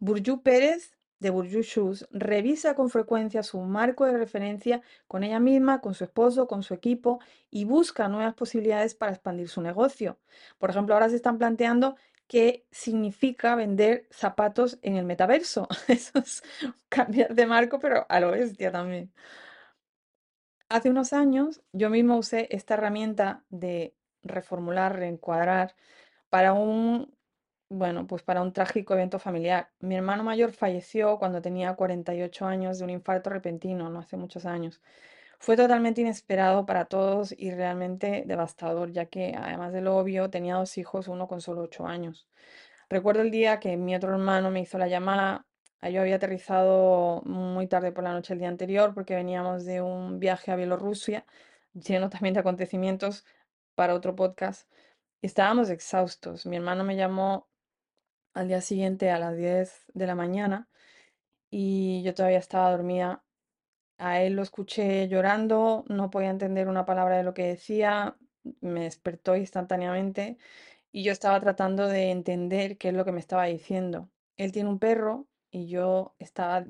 Burju 0.00 0.42
Pérez 0.42 0.98
de 1.20 1.30
Burju 1.30 1.62
Shoes 1.62 2.06
revisa 2.10 2.74
con 2.74 2.90
frecuencia 2.90 3.42
su 3.42 3.60
marco 3.60 4.06
de 4.06 4.16
referencia 4.16 4.82
con 5.06 5.24
ella 5.24 5.40
misma, 5.40 5.80
con 5.80 5.94
su 5.94 6.04
esposo, 6.04 6.46
con 6.46 6.62
su 6.62 6.74
equipo 6.74 7.20
y 7.50 7.64
busca 7.64 8.08
nuevas 8.08 8.34
posibilidades 8.34 8.94
para 8.94 9.12
expandir 9.12 9.48
su 9.48 9.62
negocio. 9.62 10.18
Por 10.58 10.70
ejemplo, 10.70 10.94
ahora 10.94 11.08
se 11.08 11.16
están 11.16 11.38
planteando 11.38 11.96
qué 12.28 12.66
significa 12.70 13.56
vender 13.56 14.06
zapatos 14.10 14.78
en 14.82 14.96
el 14.96 15.06
metaverso. 15.06 15.68
Eso 15.88 16.18
es 16.20 16.42
cambiar 16.88 17.34
de 17.34 17.46
marco, 17.46 17.78
pero 17.80 18.06
a 18.08 18.20
lo 18.20 18.30
bestia 18.32 18.72
también. 18.72 19.12
Hace 20.68 20.90
unos 20.90 21.12
años 21.12 21.62
yo 21.72 21.90
mismo 21.90 22.16
usé 22.16 22.48
esta 22.50 22.74
herramienta 22.74 23.44
de 23.48 23.94
reformular, 24.22 24.96
reencuadrar 24.96 25.74
para 26.30 26.52
un 26.52 27.14
bueno, 27.70 28.06
pues 28.06 28.22
para 28.22 28.42
un 28.42 28.52
trágico 28.52 28.94
evento 28.94 29.18
familiar. 29.18 29.70
Mi 29.80 29.96
hermano 29.96 30.24
mayor 30.24 30.52
falleció 30.52 31.18
cuando 31.18 31.42
tenía 31.42 31.74
48 31.76 32.46
años 32.46 32.78
de 32.78 32.84
un 32.84 32.90
infarto 32.90 33.30
repentino, 33.30 33.90
no 33.90 34.00
hace 34.00 34.16
muchos 34.16 34.46
años. 34.46 34.80
Fue 35.38 35.56
totalmente 35.56 36.00
inesperado 36.00 36.66
para 36.66 36.86
todos 36.86 37.34
y 37.36 37.50
realmente 37.50 38.24
devastador, 38.26 38.92
ya 38.92 39.06
que 39.06 39.34
además 39.36 39.72
de 39.72 39.80
lo 39.80 39.96
obvio, 39.96 40.30
tenía 40.30 40.56
dos 40.56 40.76
hijos, 40.78 41.08
uno 41.08 41.28
con 41.28 41.40
solo 41.40 41.62
8 41.62 41.86
años. 41.86 42.28
Recuerdo 42.90 43.22
el 43.22 43.30
día 43.30 43.60
que 43.60 43.76
mi 43.76 43.94
otro 43.94 44.10
hermano 44.12 44.50
me 44.50 44.60
hizo 44.60 44.78
la 44.78 44.88
llamada. 44.88 45.46
Yo 45.82 46.00
había 46.00 46.16
aterrizado 46.16 47.22
muy 47.24 47.66
tarde 47.68 47.92
por 47.92 48.04
la 48.04 48.12
noche 48.12 48.32
el 48.32 48.40
día 48.40 48.48
anterior 48.48 48.94
porque 48.94 49.14
veníamos 49.14 49.64
de 49.64 49.80
un 49.82 50.18
viaje 50.18 50.50
a 50.50 50.56
Bielorrusia, 50.56 51.24
lleno 51.72 52.10
también 52.10 52.34
de 52.34 52.40
acontecimientos 52.40 53.24
para 53.74 53.94
otro 53.94 54.16
podcast. 54.16 54.68
Estábamos 55.22 55.70
exhaustos. 55.70 56.46
Mi 56.46 56.56
hermano 56.56 56.84
me 56.84 56.96
llamó 56.96 57.48
al 58.34 58.48
día 58.48 58.60
siguiente 58.60 59.10
a 59.10 59.18
las 59.18 59.36
10 59.36 59.84
de 59.94 60.06
la 60.06 60.14
mañana 60.14 60.68
y 61.50 62.02
yo 62.02 62.14
todavía 62.14 62.38
estaba 62.38 62.70
dormida. 62.70 63.22
A 63.98 64.22
él 64.22 64.34
lo 64.34 64.42
escuché 64.42 65.08
llorando, 65.08 65.84
no 65.88 66.10
podía 66.10 66.30
entender 66.30 66.68
una 66.68 66.86
palabra 66.86 67.16
de 67.16 67.24
lo 67.24 67.34
que 67.34 67.46
decía, 67.46 68.16
me 68.60 68.84
despertó 68.84 69.36
instantáneamente 69.36 70.38
y 70.92 71.02
yo 71.04 71.12
estaba 71.12 71.40
tratando 71.40 71.88
de 71.88 72.10
entender 72.10 72.78
qué 72.78 72.88
es 72.88 72.94
lo 72.94 73.04
que 73.04 73.12
me 73.12 73.20
estaba 73.20 73.44
diciendo. 73.46 74.10
Él 74.36 74.52
tiene 74.52 74.68
un 74.70 74.78
perro 74.78 75.26
y 75.50 75.68
yo 75.68 76.14
estaba, 76.18 76.64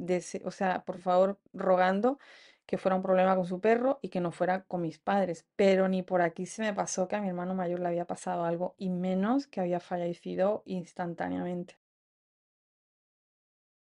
o 0.44 0.50
sea, 0.50 0.84
por 0.84 0.98
favor, 1.00 1.40
rogando 1.52 2.18
que 2.66 2.78
fuera 2.78 2.96
un 2.96 3.02
problema 3.02 3.36
con 3.36 3.46
su 3.46 3.60
perro 3.60 3.98
y 4.02 4.10
que 4.10 4.20
no 4.20 4.32
fuera 4.32 4.64
con 4.64 4.82
mis 4.82 4.98
padres. 4.98 5.46
Pero 5.56 5.88
ni 5.88 6.02
por 6.02 6.22
aquí 6.22 6.46
se 6.46 6.62
me 6.62 6.74
pasó 6.74 7.08
que 7.08 7.16
a 7.16 7.20
mi 7.22 7.28
hermano 7.28 7.54
mayor 7.54 7.80
le 7.80 7.88
había 7.88 8.06
pasado 8.06 8.44
algo 8.44 8.74
y 8.78 8.90
menos 8.90 9.46
que 9.46 9.60
había 9.60 9.80
fallecido 9.80 10.62
instantáneamente. 10.66 11.78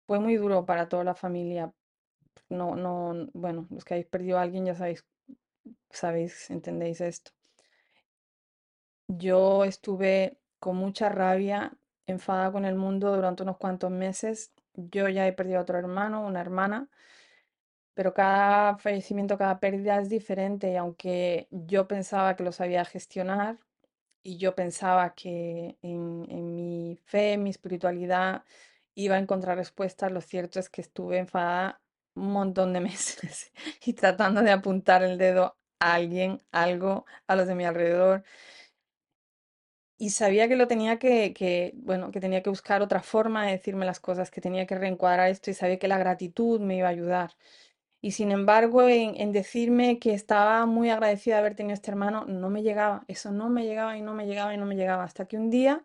Fue 0.06 0.20
muy 0.20 0.36
duro 0.38 0.66
para 0.66 0.90
toda 0.90 1.04
la 1.06 1.16
familia. 1.16 1.72
No, 2.50 2.76
no, 2.76 3.30
bueno, 3.34 3.68
los 3.70 3.84
que 3.84 3.96
habéis 3.96 4.08
perdido 4.08 4.38
a 4.38 4.42
alguien 4.42 4.66
ya 4.66 4.76
sabéis, 4.76 5.06
sabéis, 5.90 6.50
entendéis 6.50 7.02
esto. 7.02 7.32
Yo 9.08 9.64
estuve 9.64 10.38
con 10.60 10.78
mucha 10.78 11.10
rabia, 11.10 11.78
enfadada 12.06 12.52
con 12.52 12.66
el 12.66 12.76
mundo 12.76 13.16
durante 13.16 13.44
unos 13.44 13.58
cuantos 13.58 13.92
meses. 13.92 14.52
Yo 14.74 15.10
ya 15.10 15.28
he 15.28 15.34
perdido 15.34 15.60
a 15.60 15.62
otro 15.64 15.78
hermano, 15.78 16.26
una 16.26 16.42
hermana 16.42 16.90
pero 17.98 18.14
cada 18.14 18.78
fallecimiento, 18.78 19.40
cada 19.40 19.60
pérdida 19.60 20.00
es 20.00 20.08
diferente 20.08 20.72
y 20.72 20.76
aunque 20.76 21.48
yo 21.50 21.88
pensaba 21.88 22.36
que 22.36 22.44
lo 22.44 22.52
sabía 22.52 22.86
gestionar 22.86 23.58
y 24.22 24.38
yo 24.38 24.54
pensaba 24.54 25.16
que 25.16 25.78
en, 25.82 26.56
mi 26.56 27.00
fe, 27.06 27.34
en 27.34 27.44
mi 27.44 27.50
espiritualidad 27.50 28.44
iba 28.94 29.16
a 29.16 29.20
encontrar 29.20 29.58
respuestas, 29.58 30.12
lo 30.12 30.22
cierto 30.22 30.60
es 30.60 30.70
que 30.70 30.82
estuve 30.82 31.18
enfadada 31.18 31.82
un 32.18 32.32
montón 32.34 32.74
de 32.74 32.80
meses 32.82 33.52
y 33.86 33.94
tratando 33.94 34.42
de 34.42 34.52
apuntar 34.52 35.04
el 35.04 35.18
dedo 35.18 35.58
a 35.80 35.94
alguien, 35.96 36.42
algo, 36.52 37.06
a 37.28 37.36
los 37.36 37.48
de 37.48 37.56
mi 37.56 37.66
alrededor. 37.66 38.24
Y 40.00 40.12
sabía 40.12 40.48
que 40.48 40.56
lo 40.56 40.68
tenía 40.68 41.00
que, 41.00 41.34
que, 41.34 41.74
bueno, 41.78 42.12
que 42.12 42.20
tenía 42.20 42.44
que 42.44 42.50
buscar 42.52 42.82
otra 42.84 43.02
forma 43.02 43.46
de 43.46 43.54
decirme 43.54 43.86
las 43.86 44.00
cosas, 44.00 44.30
que 44.30 44.42
tenía 44.42 44.68
que 44.68 44.76
reencuadrar 44.78 45.30
esto 45.30 45.50
y 45.50 45.56
sabía 45.56 45.80
que 45.80 45.88
la 45.88 45.98
gratitud 45.98 46.60
me 46.60 46.78
iba 46.78 46.88
a 46.88 46.92
ayudar. 46.92 47.32
Y 48.02 48.12
sin 48.12 48.32
embargo, 48.32 48.88
en, 48.88 49.32
decirme 49.32 50.00
que 50.00 50.14
estaba 50.14 50.66
muy 50.66 50.90
agradecida 50.90 51.36
de 51.36 51.40
haber 51.40 51.56
tenido 51.56 51.74
este 51.74 51.92
hermano, 51.92 52.26
no 52.26 52.50
me 52.50 52.62
llegaba. 52.64 53.04
Eso 53.08 53.32
no 53.32 53.50
me 53.50 53.66
llegaba 53.66 53.98
y 53.98 54.02
no 54.02 54.14
me 54.14 54.28
llegaba 54.28 54.54
y 54.54 54.58
no 54.58 54.66
me 54.66 54.76
llegaba. 54.76 55.04
Hasta 55.04 55.26
que 55.28 55.38
un 55.38 55.50
día, 55.50 55.84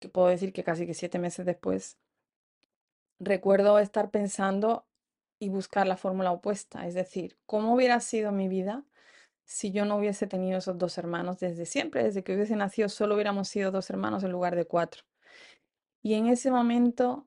que 0.00 0.08
puedo 0.08 0.28
decir 0.28 0.52
que 0.52 0.64
casi 0.64 0.86
que 0.86 0.94
siete 0.94 1.18
meses 1.18 1.46
después, 1.46 1.98
recuerdo 3.20 3.78
estar 3.78 4.10
pensando 4.10 4.87
y 5.38 5.48
buscar 5.50 5.86
la 5.86 5.96
fórmula 5.96 6.32
opuesta, 6.32 6.86
es 6.86 6.94
decir, 6.94 7.38
¿cómo 7.46 7.74
hubiera 7.74 8.00
sido 8.00 8.32
mi 8.32 8.48
vida 8.48 8.84
si 9.44 9.72
yo 9.72 9.84
no 9.84 9.96
hubiese 9.96 10.26
tenido 10.26 10.58
esos 10.58 10.78
dos 10.78 10.98
hermanos 10.98 11.38
desde 11.40 11.66
siempre? 11.66 12.04
Desde 12.04 12.24
que 12.24 12.34
hubiese 12.34 12.56
nacido 12.56 12.88
solo 12.88 13.14
hubiéramos 13.14 13.48
sido 13.48 13.70
dos 13.70 13.90
hermanos 13.90 14.24
en 14.24 14.32
lugar 14.32 14.56
de 14.56 14.66
cuatro. 14.66 15.04
Y 16.02 16.14
en 16.14 16.26
ese 16.26 16.50
momento, 16.50 17.26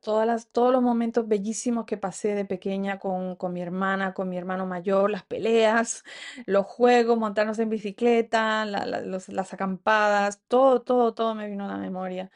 todas 0.00 0.48
todos 0.50 0.72
los 0.72 0.82
momentos 0.82 1.28
bellísimos 1.28 1.84
que 1.86 1.96
pasé 1.96 2.34
de 2.34 2.44
pequeña 2.44 2.98
con, 2.98 3.36
con 3.36 3.52
mi 3.52 3.62
hermana, 3.62 4.14
con 4.14 4.28
mi 4.28 4.36
hermano 4.36 4.66
mayor, 4.66 5.10
las 5.10 5.24
peleas, 5.24 6.04
los 6.46 6.66
juegos, 6.66 7.18
montarnos 7.18 7.58
en 7.58 7.68
bicicleta, 7.70 8.64
las 8.66 9.52
acampadas, 9.54 10.42
todo, 10.48 10.82
todo, 10.82 11.14
todo 11.14 11.34
me 11.34 11.48
vino 11.48 11.64
a 11.64 11.68
la 11.68 11.78
memoria. 11.78 12.30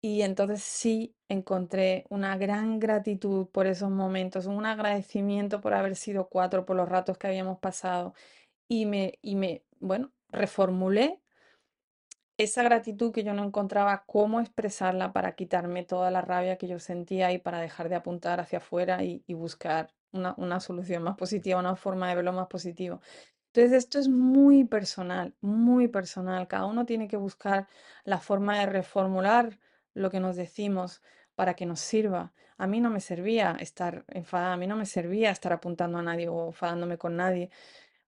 Y 0.00 0.22
entonces 0.22 0.62
sí 0.62 1.14
encontré 1.28 2.04
una 2.08 2.36
gran 2.36 2.78
gratitud 2.78 3.48
por 3.48 3.66
esos 3.66 3.90
momentos, 3.90 4.46
un 4.46 4.64
agradecimiento 4.66 5.60
por 5.60 5.74
haber 5.74 5.96
sido 5.96 6.28
cuatro, 6.28 6.64
por 6.66 6.76
los 6.76 6.88
ratos 6.88 7.18
que 7.18 7.26
habíamos 7.26 7.58
pasado. 7.58 8.14
Y 8.68 8.86
me, 8.86 9.18
y 9.22 9.36
me, 9.36 9.64
bueno, 9.80 10.12
reformulé 10.30 11.20
esa 12.38 12.62
gratitud 12.62 13.12
que 13.12 13.24
yo 13.24 13.34
no 13.34 13.44
encontraba 13.44 14.04
cómo 14.06 14.40
expresarla 14.40 15.12
para 15.12 15.34
quitarme 15.34 15.84
toda 15.84 16.10
la 16.10 16.20
rabia 16.22 16.56
que 16.56 16.68
yo 16.68 16.78
sentía 16.78 17.32
y 17.32 17.38
para 17.38 17.60
dejar 17.60 17.88
de 17.88 17.96
apuntar 17.96 18.40
hacia 18.40 18.58
afuera 18.58 19.02
y, 19.04 19.24
y 19.26 19.34
buscar 19.34 19.92
una, 20.12 20.34
una 20.38 20.60
solución 20.60 21.02
más 21.02 21.16
positiva, 21.16 21.58
una 21.60 21.76
forma 21.76 22.08
de 22.08 22.14
verlo 22.16 22.32
más 22.32 22.46
positivo. 22.46 23.00
Entonces, 23.52 23.72
esto 23.72 23.98
es 23.98 24.08
muy 24.08 24.64
personal, 24.64 25.34
muy 25.40 25.88
personal. 25.88 26.46
Cada 26.48 26.66
uno 26.66 26.86
tiene 26.86 27.08
que 27.08 27.16
buscar 27.16 27.66
la 28.04 28.18
forma 28.18 28.60
de 28.60 28.66
reformular 28.66 29.58
lo 29.98 30.10
que 30.10 30.20
nos 30.20 30.36
decimos 30.36 31.02
para 31.34 31.54
que 31.54 31.66
nos 31.66 31.80
sirva. 31.80 32.32
A 32.56 32.66
mí 32.66 32.80
no 32.80 32.90
me 32.90 33.00
servía 33.00 33.56
estar 33.60 34.04
enfadada, 34.08 34.54
a 34.54 34.56
mí 34.56 34.66
no 34.66 34.76
me 34.76 34.86
servía 34.86 35.30
estar 35.30 35.52
apuntando 35.52 35.98
a 35.98 36.02
nadie 36.02 36.28
o 36.28 36.48
enfadándome 36.48 36.98
con 36.98 37.16
nadie. 37.16 37.50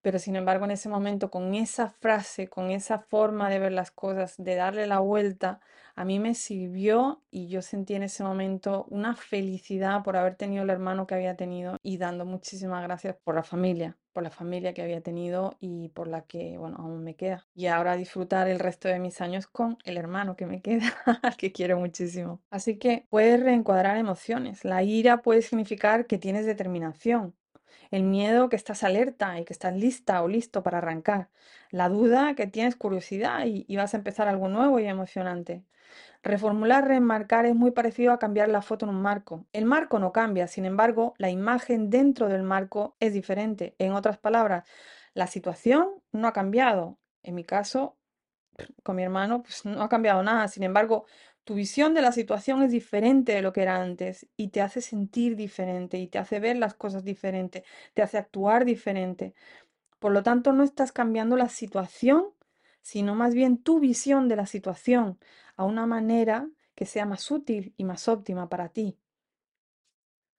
Pero 0.03 0.19
sin 0.19 0.37
embargo, 0.37 0.65
en 0.65 0.71
ese 0.73 0.89
momento, 0.89 1.31
con 1.31 1.55
esa 1.55 1.89
frase, 1.91 2.49
con 2.49 2.71
esa 2.71 2.99
forma 2.99 3.51
de 3.51 3.59
ver 3.59 3.73
las 3.73 3.91
cosas, 3.91 4.35
de 4.39 4.55
darle 4.55 4.87
la 4.87 5.01
vuelta, 5.01 5.61
a 5.95 6.05
mí 6.05 6.19
me 6.19 6.35
sirvió 6.35 7.23
y 7.31 7.49
yo 7.49 7.61
sentí 7.63 7.95
en 7.95 8.03
ese 8.05 8.25
momento 8.25 8.87
una 8.89 9.15
felicidad 9.15 10.03
por 10.03 10.17
haber 10.17 10.37
tenido 10.37 10.63
el 10.63 10.71
hermano 10.71 11.07
que 11.07 11.15
había 11.15 11.37
tenido 11.37 11.77
y 11.83 11.99
dando 11.99 12.25
muchísimas 12.25 12.83
gracias 12.83 13.17
por 13.23 13.35
la 13.35 13.43
familia, 13.43 13.99
por 14.13 14.23
la 14.23 14.31
familia 14.31 14.73
que 14.73 14.83
había 14.83 15.03
tenido 15.03 15.57
y 15.61 15.89
por 15.91 16.09
la 16.09 16.23
que, 16.23 16.57
bueno, 16.57 16.77
aún 16.79 17.05
me 17.05 17.17
queda. 17.17 17.47
Y 17.55 17.67
ahora 17.67 17.97
disfrutar 17.97 18.49
el 18.49 18.59
resto 18.59 18.89
de 18.89 18.99
mis 18.99 19.21
años 19.21 19.47
con 19.47 19.77
el 19.85 19.99
hermano 19.99 20.37
que 20.37 20.47
me 20.47 20.63
queda, 20.63 20.95
al 21.23 21.37
que 21.37 21.53
quiero 21.53 21.79
muchísimo. 21.79 22.41
Así 22.51 22.79
que 22.79 23.07
puedes 23.11 23.41
reencuadrar 23.41 23.97
emociones. 23.97 24.65
La 24.65 24.83
ira 24.83 25.23
puede 25.23 25.43
significar 25.43 26.07
que 26.07 26.19
tienes 26.19 26.47
determinación. 26.47 27.35
El 27.91 28.03
miedo 28.05 28.49
que 28.49 28.57
estás 28.57 28.85
alerta 28.85 29.39
y 29.41 29.45
que 29.45 29.53
estás 29.53 29.75
lista 29.75 30.23
o 30.23 30.29
listo 30.29 30.63
para 30.63 30.79
arrancar. 30.79 31.29
La 31.71 31.89
duda 31.89 32.35
que 32.35 32.47
tienes 32.47 32.77
curiosidad 32.77 33.45
y, 33.47 33.77
vas 33.77 33.95
a 33.95 33.99
empezar 33.99 34.29
algo 34.29 34.49
nuevo 34.49 34.79
y 34.81 34.87
emocionante. 34.87 35.65
Reformular, 36.23 36.87
remarcar 36.87 37.47
es 37.47 37.55
muy 37.55 37.71
parecido 37.71 38.13
a 38.13 38.19
cambiar 38.19 38.49
la 38.49 38.63
foto 38.63 38.87
en 38.87 38.91
un 38.91 39.03
marco. 39.03 39.47
El 39.53 39.65
marco 39.65 39.99
no 39.99 40.13
cambia, 40.13 40.47
sin 40.49 40.65
embargo, 40.67 41.15
la 41.19 41.31
imagen 41.31 41.91
dentro 41.91 42.29
del 42.29 42.43
marco 42.43 42.97
es 43.01 43.13
diferente. 43.15 43.75
En 43.79 43.93
otras 43.93 44.19
palabras, 44.19 44.65
la 45.15 45.27
situación 45.27 45.89
no 46.13 46.29
ha 46.29 46.33
cambiado. 46.33 46.99
En 47.23 47.35
mi 47.35 47.45
caso, 47.45 47.97
con 48.83 48.97
mi 48.97 49.03
hermano, 49.03 49.43
pues 49.43 49.65
no 49.65 49.83
ha 49.83 49.89
cambiado 49.89 50.23
nada. 50.23 50.49
Sin 50.49 50.63
embargo, 50.63 51.07
tu 51.45 51.55
visión 51.55 51.95
de 51.95 52.03
la 52.03 52.13
situación 52.13 52.63
es 52.63 52.71
diferente 52.71 53.33
de 53.33 53.43
lo 53.43 53.53
que 53.53 53.63
era 53.63 53.81
antes 53.83 54.29
y 54.37 54.49
te 54.49 54.61
hace 54.61 54.81
sentir 54.81 55.37
diferente 55.37 55.99
y 55.99 56.07
te 56.07 56.19
hace 56.19 56.41
ver 56.41 56.57
las 56.57 56.75
cosas 56.75 57.05
diferente, 57.05 57.65
te 57.95 58.03
hace 58.03 58.19
actuar 58.19 58.65
diferente. 58.65 59.35
Por 59.99 60.13
lo 60.13 60.23
tanto, 60.23 60.53
no 60.53 60.63
estás 60.63 60.93
cambiando 60.93 61.37
la 61.37 61.49
situación, 61.49 62.27
sino 62.83 63.15
más 63.15 63.35
bien 63.35 63.59
tu 63.63 63.81
visión 63.81 64.29
de 64.29 64.37
la 64.37 64.47
situación 64.47 65.19
a 65.57 65.65
una 65.65 65.87
manera 65.87 66.49
que 66.75 66.87
sea 66.87 67.05
más 67.05 67.31
útil 67.31 67.75
y 67.77 67.85
más 67.85 68.09
óptima 68.09 68.49
para 68.49 68.69
ti. 68.71 68.97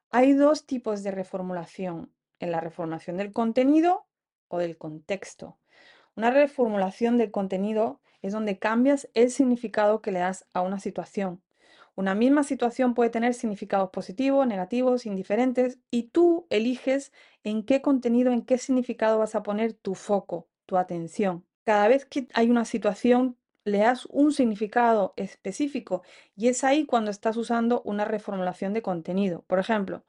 Hay 0.10 0.34
dos 0.34 0.66
tipos 0.66 1.04
de 1.04 1.12
reformulación, 1.12 2.12
en 2.40 2.52
la 2.52 2.60
reformulación 2.60 3.18
del 3.18 3.32
contenido 3.32 4.08
o 4.48 4.58
del 4.58 4.78
contexto. 4.78 5.58
Una 6.16 6.32
reformulación 6.32 7.18
del 7.18 7.32
contenido 7.32 8.02
es 8.22 8.34
donde 8.34 8.60
cambias 8.60 9.10
el 9.14 9.32
significado 9.32 10.02
que 10.02 10.12
le 10.12 10.20
das 10.20 10.46
a 10.54 10.62
una 10.62 10.80
situación. 10.80 11.42
Una 11.96 12.16
misma 12.16 12.44
situación 12.44 12.94
puede 12.94 13.10
tener 13.10 13.34
significados 13.34 13.90
positivos, 13.90 14.48
negativos, 14.48 15.06
indiferentes, 15.06 15.80
y 15.92 16.04
tú 16.04 16.48
eliges 16.50 17.12
en 17.44 17.64
qué 17.64 17.82
contenido, 17.82 18.32
en 18.32 18.44
qué 18.44 18.58
significado 18.58 19.20
vas 19.20 19.36
a 19.36 19.44
poner 19.44 19.74
tu 19.74 19.96
foco, 19.96 20.48
tu 20.66 20.78
atención. 20.78 21.46
Cada 21.66 21.88
vez 21.88 22.06
que 22.06 22.28
hay 22.34 22.50
una 22.50 22.66
situación, 22.66 23.38
le 23.66 23.80
das 23.80 24.08
un 24.10 24.32
significado 24.32 25.14
específico 25.18 26.02
y 26.36 26.48
es 26.48 26.64
ahí 26.64 26.86
cuando 26.86 27.12
estás 27.12 27.38
usando 27.38 27.82
una 27.84 28.06
reformulación 28.06 28.74
de 28.74 28.82
contenido. 28.82 29.44
Por 29.48 29.60
ejemplo, 29.60 30.04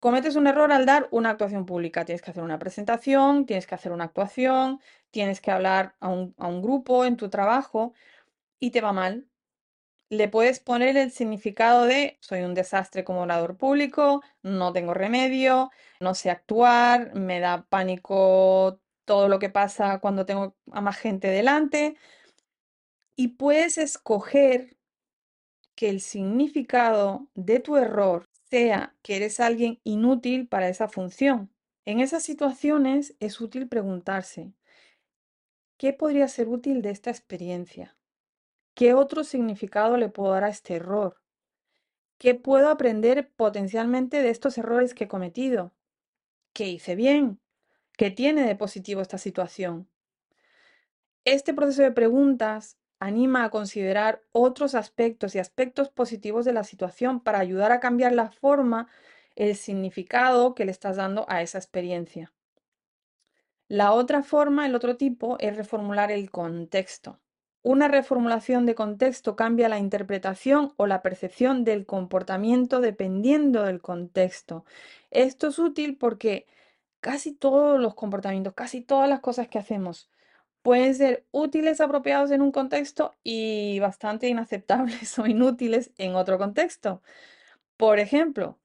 cometes 0.00 0.36
un 0.36 0.46
error 0.46 0.72
al 0.72 0.86
dar 0.86 1.08
una 1.10 1.30
actuación 1.30 1.66
pública. 1.66 2.04
Tienes 2.04 2.22
que 2.22 2.30
hacer 2.30 2.42
una 2.42 2.58
presentación, 2.58 3.46
tienes 3.46 3.66
que 3.66 3.74
hacer 3.74 3.92
una 3.92 4.04
actuación, 4.04 4.80
tienes 5.10 5.40
que 5.40 5.50
hablar 5.50 5.96
a 6.00 6.08
un, 6.08 6.62
grupo 6.62 7.04
en 7.04 7.16
tu 7.16 7.28
trabajo 7.30 7.92
y 8.60 8.70
te 8.70 8.80
va 8.80 8.92
mal. 8.92 9.28
Le 10.10 10.28
puedes 10.28 10.60
poner 10.60 10.96
el 10.96 11.10
significado 11.10 11.84
de 11.84 12.18
soy 12.20 12.42
un 12.42 12.54
desastre 12.54 13.04
como 13.04 13.22
orador 13.22 13.56
público, 13.58 14.22
no 14.42 14.72
tengo 14.72 14.94
remedio, 14.94 15.70
no 16.00 16.14
sé 16.14 16.30
actuar, 16.30 17.14
me 17.14 17.40
da 17.40 17.66
pánico 17.68 18.80
todo 19.04 19.28
lo 19.28 19.38
que 19.38 19.50
pasa 19.50 20.00
cuando 20.00 20.26
tengo 20.26 20.56
a 20.72 20.80
más 20.80 20.96
gente 20.98 21.28
delante. 21.28 21.96
Y 23.16 23.28
puedes 23.28 23.78
escoger 23.78 24.76
que 25.74 25.90
el 25.90 26.00
significado 26.00 27.28
de 27.34 27.60
tu 27.60 27.76
error 27.76 28.28
sea 28.50 28.96
que 29.02 29.16
eres 29.16 29.40
alguien 29.40 29.80
inútil 29.84 30.48
para 30.48 30.68
esa 30.68 30.88
función. 30.88 31.52
En 31.84 32.00
esas 32.00 32.22
situaciones 32.22 33.16
es 33.20 33.40
útil 33.40 33.68
preguntarse, 33.68 34.52
¿qué 35.76 35.92
podría 35.92 36.28
ser 36.28 36.48
útil 36.48 36.82
de 36.82 36.90
esta 36.90 37.10
experiencia? 37.10 37.96
¿Qué 38.74 38.94
otro 38.94 39.24
significado 39.24 39.96
le 39.96 40.08
puedo 40.08 40.32
dar 40.32 40.44
a 40.44 40.50
este 40.50 40.76
error? 40.76 41.20
¿Qué 42.18 42.34
puedo 42.34 42.68
aprender 42.68 43.32
potencialmente 43.36 44.22
de 44.22 44.30
estos 44.30 44.58
errores 44.58 44.94
que 44.94 45.04
he 45.04 45.08
cometido? 45.08 45.72
¿Qué 46.52 46.68
hice 46.68 46.94
bien? 46.96 47.40
¿Qué 47.96 48.10
tiene 48.10 48.44
de 48.44 48.56
positivo 48.56 49.00
esta 49.00 49.18
situación? 49.18 49.88
Este 51.24 51.54
proceso 51.54 51.82
de 51.82 51.92
preguntas 51.92 52.78
anima 53.00 53.44
a 53.44 53.50
considerar 53.50 54.22
otros 54.32 54.74
aspectos 54.74 55.34
y 55.34 55.38
aspectos 55.38 55.88
positivos 55.90 56.44
de 56.44 56.52
la 56.52 56.64
situación 56.64 57.20
para 57.20 57.38
ayudar 57.38 57.72
a 57.72 57.80
cambiar 57.80 58.12
la 58.12 58.30
forma, 58.30 58.88
el 59.36 59.56
significado 59.56 60.54
que 60.54 60.64
le 60.64 60.72
estás 60.72 60.96
dando 60.96 61.24
a 61.28 61.42
esa 61.42 61.58
experiencia. 61.58 62.32
La 63.68 63.92
otra 63.92 64.22
forma, 64.22 64.66
el 64.66 64.74
otro 64.74 64.96
tipo, 64.96 65.36
es 65.40 65.56
reformular 65.56 66.10
el 66.10 66.30
contexto. 66.30 67.20
Una 67.62 67.88
reformulación 67.88 68.66
de 68.66 68.74
contexto 68.74 69.36
cambia 69.36 69.68
la 69.68 69.78
interpretación 69.78 70.72
o 70.76 70.86
la 70.86 71.02
percepción 71.02 71.64
del 71.64 71.84
comportamiento 71.86 72.80
dependiendo 72.80 73.64
del 73.64 73.80
contexto. 73.82 74.64
Esto 75.10 75.48
es 75.48 75.58
útil 75.58 75.98
porque 75.98 76.46
casi 77.00 77.32
todos 77.32 77.78
los 77.78 77.94
comportamientos, 77.94 78.54
casi 78.54 78.80
todas 78.80 79.08
las 79.08 79.20
cosas 79.20 79.48
que 79.48 79.58
hacemos 79.58 80.08
pueden 80.62 80.94
ser 80.94 81.26
útiles, 81.30 81.80
apropiados 81.80 82.30
en 82.30 82.42
un 82.42 82.52
contexto 82.52 83.14
y 83.24 83.78
bastante 83.80 84.28
inaceptables 84.28 85.18
o 85.18 85.26
inútiles 85.26 85.92
en 85.98 86.14
otro 86.14 86.38
contexto. 86.38 87.02
Por 87.76 87.98
ejemplo, 88.00 88.58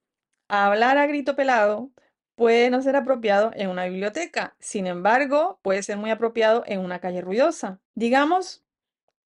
hablar 0.50 0.98
a 0.98 1.08
grito 1.08 1.36
pelado 1.36 1.92
puede 2.36 2.70
no 2.70 2.82
ser 2.82 2.96
apropiado 2.96 3.52
en 3.56 3.70
una 3.70 3.86
biblioteca, 3.86 4.56
sin 4.60 4.88
embargo, 4.88 5.60
puede 5.62 5.84
ser 5.84 5.98
muy 5.98 6.12
apropiado 6.12 6.64
en 6.68 6.80
una 6.82 7.00
calle 7.00 7.22
ruidosa. 7.22 7.80
Digamos 7.96 8.64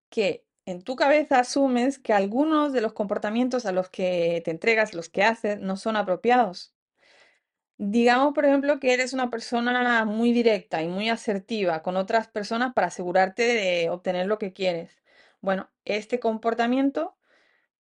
que 0.09 0.45
en 0.65 0.83
tu 0.83 0.95
cabeza 0.97 1.39
asumes 1.39 1.99
que 1.99 2.13
algunos 2.13 2.73
de 2.73 2.81
los 2.81 2.93
comportamientos 2.93 3.65
a 3.65 3.71
los 3.71 3.89
que 3.89 4.41
te 4.45 4.51
entregas, 4.51 4.93
los 4.93 5.09
que 5.09 5.23
haces, 5.23 5.59
no 5.59 5.77
son 5.77 5.95
apropiados. 5.95 6.73
Digamos, 7.79 8.33
por 8.33 8.45
ejemplo, 8.45 8.79
que 8.79 8.93
eres 8.93 9.13
una 9.13 9.29
persona 9.29 10.03
muy 10.05 10.31
directa 10.33 10.81
y 10.81 10.87
muy 10.87 11.09
asertiva 11.09 11.83
con 11.83 11.95
otras 11.95 12.27
personas 12.27 12.73
para 12.73 12.87
asegurarte 12.87 13.43
de 13.43 13.89
obtener 13.91 14.25
lo 14.25 14.39
que 14.39 14.51
quieres. 14.51 15.03
Bueno, 15.41 15.69
este 15.85 16.19
comportamiento 16.19 17.15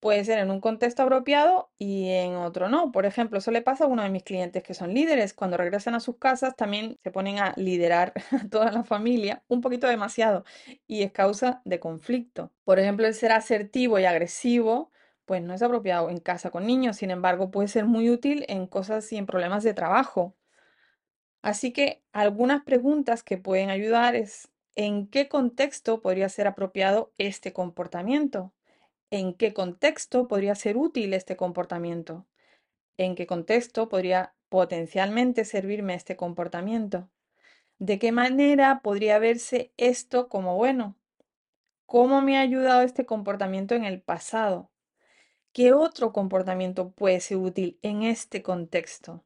puede 0.00 0.24
ser 0.24 0.38
en 0.40 0.50
un 0.50 0.60
contexto 0.60 1.02
apropiado 1.04 1.70
y 1.78 2.10
en 2.10 2.36
otro 2.36 2.68
no. 2.68 2.92
Por 2.92 3.06
ejemplo, 3.06 3.38
eso 3.38 3.50
le 3.52 3.62
pasa 3.62 3.84
a 3.84 3.88
uno 3.88 4.02
de 4.04 4.10
mis 4.10 4.24
clientes 4.24 4.62
que 4.62 4.74
son 4.74 4.94
líderes. 4.94 5.34
Cuando 5.34 5.56
regresan 5.58 5.94
a 5.94 6.00
sus 6.00 6.18
casas 6.18 6.56
también 6.56 6.98
se 7.04 7.10
ponen 7.12 7.38
a 7.40 7.54
liderar 7.56 8.12
a 8.32 8.48
toda 8.50 8.72
la 8.72 8.84
familia 8.84 9.44
un 9.48 9.60
poquito 9.62 9.88
demasiado 9.88 10.44
y 10.86 11.02
es 11.02 11.12
causa 11.12 11.62
de 11.64 11.80
conflicto. 11.80 12.52
Por 12.64 12.78
ejemplo, 12.80 13.06
el 13.06 13.14
ser 13.14 13.32
asertivo 13.32 13.98
y 13.98 14.06
agresivo 14.06 14.90
pues 15.26 15.42
no 15.42 15.52
es 15.54 15.62
apropiado 15.62 16.08
en 16.08 16.20
casa 16.20 16.50
con 16.50 16.66
niños, 16.66 16.96
sin 16.96 17.10
embargo 17.10 17.50
puede 17.50 17.68
ser 17.68 17.84
muy 17.84 18.08
útil 18.10 18.46
en 18.48 18.66
cosas 18.66 19.12
y 19.12 19.18
en 19.18 19.26
problemas 19.26 19.64
de 19.64 19.74
trabajo. 19.74 20.34
Así 21.42 21.72
que 21.72 22.02
algunas 22.12 22.64
preguntas 22.64 23.22
que 23.22 23.38
pueden 23.38 23.70
ayudar 23.70 24.16
es 24.16 24.48
¿en 24.74 25.08
qué 25.08 25.28
contexto 25.28 26.00
podría 26.00 26.28
ser 26.28 26.46
apropiado 26.46 27.12
este 27.18 27.52
comportamiento? 27.52 28.52
¿En 29.10 29.34
qué 29.34 29.52
contexto 29.52 30.28
podría 30.28 30.54
ser 30.54 30.76
útil 30.76 31.14
este 31.14 31.36
comportamiento? 31.36 32.26
¿En 32.96 33.14
qué 33.14 33.26
contexto 33.26 33.88
podría 33.88 34.34
potencialmente 34.48 35.44
servirme 35.44 35.94
este 35.94 36.16
comportamiento? 36.16 37.10
¿De 37.78 37.98
qué 37.98 38.10
manera 38.12 38.80
podría 38.82 39.18
verse 39.18 39.72
esto 39.76 40.28
como 40.28 40.56
bueno? 40.56 40.96
¿Cómo 41.86 42.22
me 42.22 42.38
ha 42.38 42.40
ayudado 42.40 42.82
este 42.82 43.06
comportamiento 43.06 43.74
en 43.74 43.84
el 43.84 44.00
pasado? 44.00 44.70
¿Qué 45.56 45.72
otro 45.72 46.12
comportamiento 46.12 46.90
puede 46.90 47.18
ser 47.18 47.38
útil 47.38 47.78
en 47.80 48.02
este 48.02 48.42
contexto? 48.42 49.24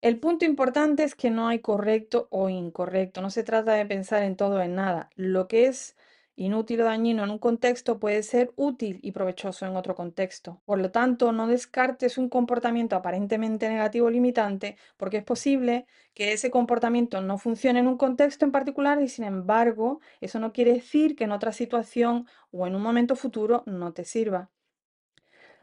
El 0.00 0.18
punto 0.18 0.46
importante 0.46 1.04
es 1.04 1.14
que 1.14 1.28
no 1.28 1.48
hay 1.48 1.58
correcto 1.58 2.28
o 2.30 2.48
incorrecto. 2.48 3.20
No 3.20 3.28
se 3.28 3.42
trata 3.42 3.74
de 3.74 3.84
pensar 3.84 4.22
en 4.22 4.36
todo 4.36 4.56
o 4.56 4.60
en 4.62 4.74
nada. 4.74 5.10
Lo 5.16 5.46
que 5.46 5.66
es 5.66 5.98
inútil 6.34 6.80
o 6.80 6.84
dañino 6.84 7.24
en 7.24 7.28
un 7.28 7.38
contexto 7.38 8.00
puede 8.00 8.22
ser 8.22 8.54
útil 8.56 9.00
y 9.02 9.12
provechoso 9.12 9.66
en 9.66 9.76
otro 9.76 9.94
contexto. 9.94 10.62
Por 10.64 10.78
lo 10.78 10.90
tanto, 10.92 11.30
no 11.32 11.46
descartes 11.46 12.16
un 12.16 12.30
comportamiento 12.30 12.96
aparentemente 12.96 13.68
negativo 13.68 14.06
o 14.06 14.10
limitante 14.10 14.78
porque 14.96 15.18
es 15.18 15.24
posible 15.24 15.84
que 16.14 16.32
ese 16.32 16.50
comportamiento 16.50 17.20
no 17.20 17.36
funcione 17.36 17.80
en 17.80 17.86
un 17.86 17.98
contexto 17.98 18.46
en 18.46 18.52
particular 18.52 19.02
y 19.02 19.08
sin 19.08 19.26
embargo, 19.26 20.00
eso 20.22 20.40
no 20.40 20.54
quiere 20.54 20.72
decir 20.72 21.16
que 21.16 21.24
en 21.24 21.32
otra 21.32 21.52
situación 21.52 22.26
o 22.50 22.66
en 22.66 22.74
un 22.74 22.80
momento 22.80 23.14
futuro 23.14 23.62
no 23.66 23.92
te 23.92 24.06
sirva. 24.06 24.50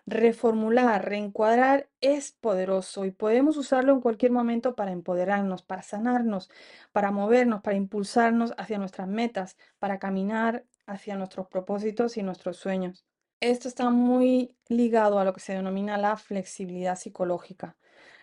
Reformular, 0.07 1.03
reencuadrar 1.03 1.89
es 1.99 2.31
poderoso 2.31 3.05
y 3.05 3.11
podemos 3.11 3.57
usarlo 3.57 3.91
en 3.91 4.01
cualquier 4.01 4.31
momento 4.31 4.75
para 4.75 4.91
empoderarnos, 4.91 5.63
para 5.63 5.81
sanarnos, 5.81 6.51
para 6.91 7.09
movernos, 7.11 7.61
para 7.61 7.75
impulsarnos 7.75 8.53
hacia 8.57 8.77
nuestras 8.77 9.07
metas, 9.07 9.57
para 9.79 9.97
caminar 9.97 10.63
hacia 10.85 11.15
nuestros 11.15 11.47
propósitos 11.47 12.17
y 12.17 12.23
nuestros 12.23 12.57
sueños. 12.57 13.03
Esto 13.39 13.67
está 13.67 13.89
muy 13.89 14.55
ligado 14.69 15.17
a 15.17 15.25
lo 15.25 15.33
que 15.33 15.39
se 15.39 15.53
denomina 15.53 15.97
la 15.97 16.17
flexibilidad 16.17 16.97
psicológica. 16.97 17.75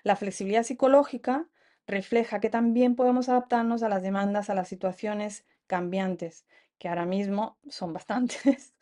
La 0.04 0.14
flexibilidad 0.14 0.62
psicológica 0.62 1.48
refleja 1.88 2.38
que 2.38 2.48
también 2.48 2.94
podemos 2.94 3.28
adaptarnos 3.28 3.82
a 3.82 3.88
las 3.88 4.02
demandas, 4.02 4.50
a 4.50 4.54
las 4.54 4.68
situaciones 4.68 5.44
cambiantes, 5.66 6.46
que 6.78 6.88
ahora 6.88 7.06
mismo 7.06 7.58
son 7.68 7.92
bastantes, 7.92 8.74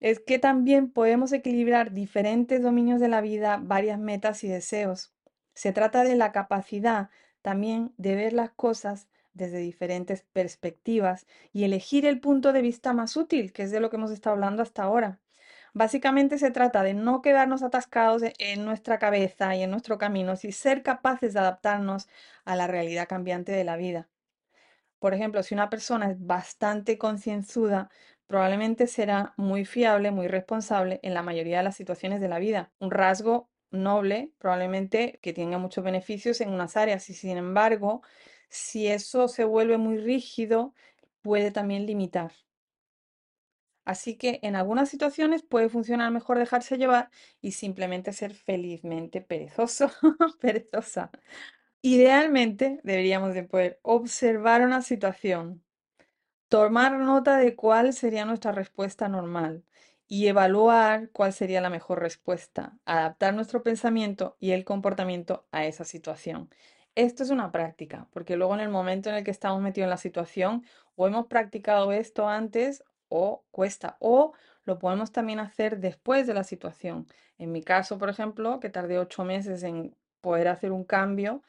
es 0.00 0.20
que 0.20 0.38
también 0.38 0.90
podemos 0.90 1.32
equilibrar 1.32 1.92
diferentes 1.92 2.62
dominios 2.62 3.00
de 3.00 3.08
la 3.08 3.20
vida, 3.20 3.58
varias 3.62 3.98
metas 3.98 4.42
y 4.44 4.48
deseos. 4.48 5.14
Se 5.54 5.72
trata 5.72 6.04
de 6.04 6.16
la 6.16 6.32
capacidad 6.32 7.10
también 7.42 7.92
de 7.96 8.14
ver 8.14 8.32
las 8.32 8.50
cosas 8.50 9.08
desde 9.34 9.58
diferentes 9.58 10.22
perspectivas 10.32 11.26
y 11.52 11.64
elegir 11.64 12.06
el 12.06 12.20
punto 12.20 12.52
de 12.52 12.62
vista 12.62 12.92
más 12.92 13.16
útil, 13.16 13.52
que 13.52 13.62
es 13.62 13.70
de 13.70 13.80
lo 13.80 13.90
que 13.90 13.96
hemos 13.96 14.10
estado 14.10 14.34
hablando 14.34 14.62
hasta 14.62 14.82
ahora. 14.82 15.20
Básicamente 15.72 16.38
se 16.38 16.50
trata 16.50 16.82
de 16.82 16.94
no 16.94 17.22
quedarnos 17.22 17.62
atascados 17.62 18.22
e-, 18.22 18.34
en 18.38 18.64
nuestra 18.64 18.98
cabeza 18.98 19.54
y 19.54 19.62
en 19.62 19.70
nuestro 19.70 19.98
camino, 19.98 20.36
sino 20.36 20.52
ser 20.52 20.82
capaces 20.82 21.34
de 21.34 21.40
adaptarnos 21.40 22.08
a 22.44 22.56
la 22.56 22.66
realidad 22.66 23.08
cambiante 23.08 23.52
de 23.52 23.64
la 23.64 23.76
vida. 23.76 24.08
Por 24.98 25.14
ejemplo, 25.14 25.42
si 25.42 25.54
una 25.54 25.70
persona 25.70 26.10
es 26.10 26.26
bastante 26.26 26.98
concienzuda, 26.98 27.90
probablemente 28.30 28.86
será 28.86 29.34
muy 29.36 29.64
fiable, 29.64 30.12
muy 30.12 30.28
responsable 30.28 31.00
en 31.02 31.14
la 31.14 31.22
mayoría 31.24 31.58
de 31.58 31.64
las 31.64 31.76
situaciones 31.76 32.20
de 32.20 32.28
la 32.28 32.38
vida. 32.38 32.72
Un 32.78 32.92
rasgo 32.92 33.50
noble, 33.72 34.32
probablemente 34.38 35.18
que 35.20 35.32
tenga 35.32 35.58
muchos 35.58 35.82
beneficios 35.84 36.40
en 36.40 36.50
unas 36.50 36.76
áreas 36.76 37.10
y 37.10 37.14
sin 37.14 37.36
embargo, 37.38 38.02
si 38.48 38.86
eso 38.86 39.26
se 39.28 39.44
vuelve 39.44 39.78
muy 39.78 39.98
rígido, 39.98 40.74
puede 41.22 41.50
también 41.50 41.86
limitar. 41.86 42.32
Así 43.84 44.16
que 44.16 44.38
en 44.42 44.54
algunas 44.54 44.88
situaciones 44.88 45.42
puede 45.42 45.68
funcionar 45.68 46.12
mejor 46.12 46.38
dejarse 46.38 46.78
llevar 46.78 47.10
y 47.40 47.52
simplemente 47.52 48.12
ser 48.12 48.32
felizmente 48.34 49.20
perezoso, 49.20 49.90
perezosa. 50.40 51.10
Idealmente 51.82 52.80
deberíamos 52.84 53.34
de 53.34 53.44
poder 53.44 53.80
observar 53.82 54.62
una 54.62 54.82
situación, 54.82 55.64
tomar 56.50 56.98
nota 56.98 57.36
de 57.36 57.54
cuál 57.54 57.92
sería 57.92 58.24
nuestra 58.24 58.50
respuesta 58.50 59.08
normal 59.08 59.64
y 60.08 60.26
evaluar 60.26 61.10
cuál 61.12 61.32
sería 61.32 61.60
la 61.60 61.70
mejor 61.70 62.00
respuesta, 62.00 62.76
adaptar 62.84 63.34
nuestro 63.34 63.62
pensamiento 63.62 64.36
y 64.40 64.50
el 64.50 64.64
comportamiento 64.64 65.46
a 65.52 65.64
esa 65.66 65.84
situación. 65.84 66.50
Esto 66.96 67.22
es 67.22 67.30
una 67.30 67.52
práctica, 67.52 68.08
porque 68.10 68.36
luego 68.36 68.54
en 68.54 68.60
el 68.60 68.68
momento 68.68 69.08
en 69.08 69.14
el 69.14 69.22
que 69.22 69.30
estamos 69.30 69.62
metidos 69.62 69.84
en 69.84 69.90
la 69.90 69.96
situación, 69.96 70.64
o 70.96 71.06
hemos 71.06 71.26
practicado 71.26 71.92
esto 71.92 72.28
antes 72.28 72.82
o 73.08 73.44
cuesta, 73.52 73.96
o 74.00 74.32
lo 74.64 74.80
podemos 74.80 75.12
también 75.12 75.38
hacer 75.38 75.78
después 75.78 76.26
de 76.26 76.34
la 76.34 76.42
situación. 76.42 77.06
En 77.38 77.52
mi 77.52 77.62
caso, 77.62 77.96
por 77.96 78.10
ejemplo, 78.10 78.58
que 78.58 78.70
tardé 78.70 78.98
ocho 78.98 79.24
meses 79.24 79.62
en 79.62 79.94
poder 80.20 80.48
hacer 80.48 80.72
un 80.72 80.82
cambio, 80.82 81.44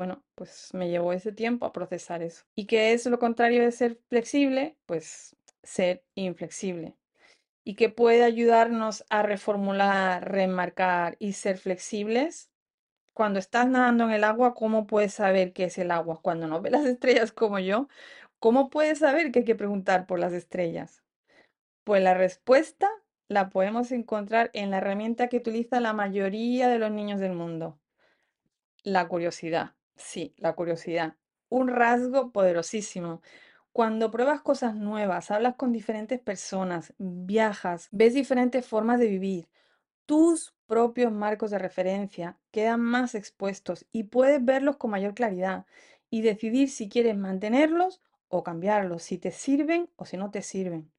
bueno, 0.00 0.24
pues 0.34 0.70
me 0.72 0.88
llevó 0.88 1.12
ese 1.12 1.30
tiempo 1.30 1.66
a 1.66 1.74
procesar 1.74 2.22
eso. 2.22 2.46
¿Y 2.56 2.64
qué 2.64 2.94
es 2.94 3.04
lo 3.04 3.18
contrario 3.18 3.62
de 3.62 3.70
ser 3.70 3.98
flexible? 4.08 4.78
Pues 4.86 5.36
ser 5.62 6.02
inflexible. 6.14 6.96
¿Y 7.64 7.74
qué 7.74 7.90
puede 7.90 8.24
ayudarnos 8.24 9.04
a 9.10 9.22
reformular, 9.22 10.26
remarcar 10.32 11.16
y 11.18 11.34
ser 11.34 11.58
flexibles? 11.58 12.50
Cuando 13.12 13.38
estás 13.38 13.68
nadando 13.68 14.04
en 14.04 14.12
el 14.12 14.24
agua, 14.24 14.54
¿cómo 14.54 14.86
puedes 14.86 15.12
saber 15.12 15.52
qué 15.52 15.64
es 15.64 15.76
el 15.76 15.90
agua? 15.90 16.22
Cuando 16.22 16.48
no 16.48 16.62
ves 16.62 16.72
las 16.72 16.86
estrellas 16.86 17.30
como 17.30 17.58
yo, 17.58 17.86
¿cómo 18.38 18.70
puedes 18.70 19.00
saber 19.00 19.30
que 19.30 19.40
hay 19.40 19.44
que 19.44 19.54
preguntar 19.54 20.06
por 20.06 20.18
las 20.18 20.32
estrellas? 20.32 21.04
Pues 21.84 22.02
la 22.02 22.14
respuesta 22.14 22.88
la 23.28 23.50
podemos 23.50 23.92
encontrar 23.92 24.50
en 24.54 24.70
la 24.70 24.78
herramienta 24.78 25.28
que 25.28 25.36
utiliza 25.36 25.78
la 25.78 25.92
mayoría 25.92 26.68
de 26.68 26.78
los 26.78 26.90
niños 26.90 27.20
del 27.20 27.34
mundo, 27.34 27.78
la 28.82 29.06
curiosidad. 29.06 29.74
Sí, 30.00 30.34
la 30.38 30.54
curiosidad. 30.54 31.16
Un 31.48 31.68
rasgo 31.68 32.32
poderosísimo. 32.32 33.22
Cuando 33.72 34.10
pruebas 34.10 34.42
cosas 34.42 34.74
nuevas, 34.74 35.30
hablas 35.30 35.54
con 35.56 35.72
diferentes 35.72 36.18
personas, 36.20 36.92
viajas, 36.98 37.88
ves 37.92 38.14
diferentes 38.14 38.66
formas 38.66 38.98
de 38.98 39.06
vivir, 39.08 39.48
tus 40.06 40.54
propios 40.66 41.12
marcos 41.12 41.50
de 41.52 41.58
referencia 41.58 42.38
quedan 42.52 42.80
más 42.80 43.14
expuestos 43.14 43.86
y 43.92 44.04
puedes 44.04 44.44
verlos 44.44 44.76
con 44.78 44.90
mayor 44.92 45.14
claridad 45.14 45.66
y 46.10 46.22
decidir 46.22 46.70
si 46.70 46.88
quieres 46.88 47.16
mantenerlos 47.16 48.02
o 48.28 48.44
cambiarlos, 48.44 49.02
si 49.04 49.18
te 49.18 49.32
sirven 49.32 49.90
o 49.96 50.06
si 50.06 50.16
no 50.18 50.30
te 50.32 50.42
sirven. 50.42 50.92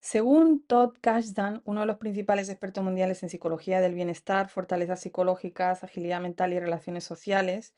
Según 0.00 0.64
Todd 0.64 0.94
Kashdan, 1.00 1.60
uno 1.64 1.80
de 1.80 1.86
los 1.86 1.96
principales 1.96 2.48
expertos 2.48 2.84
mundiales 2.84 3.22
en 3.22 3.30
psicología 3.30 3.80
del 3.80 3.94
bienestar, 3.94 4.48
fortalezas 4.48 5.00
psicológicas, 5.00 5.82
agilidad 5.82 6.20
mental 6.20 6.52
y 6.52 6.60
relaciones 6.60 7.04
sociales, 7.04 7.74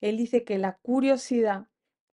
él 0.00 0.16
dice 0.16 0.44
que 0.44 0.58
la 0.58 0.78
curiosidad 0.82 1.68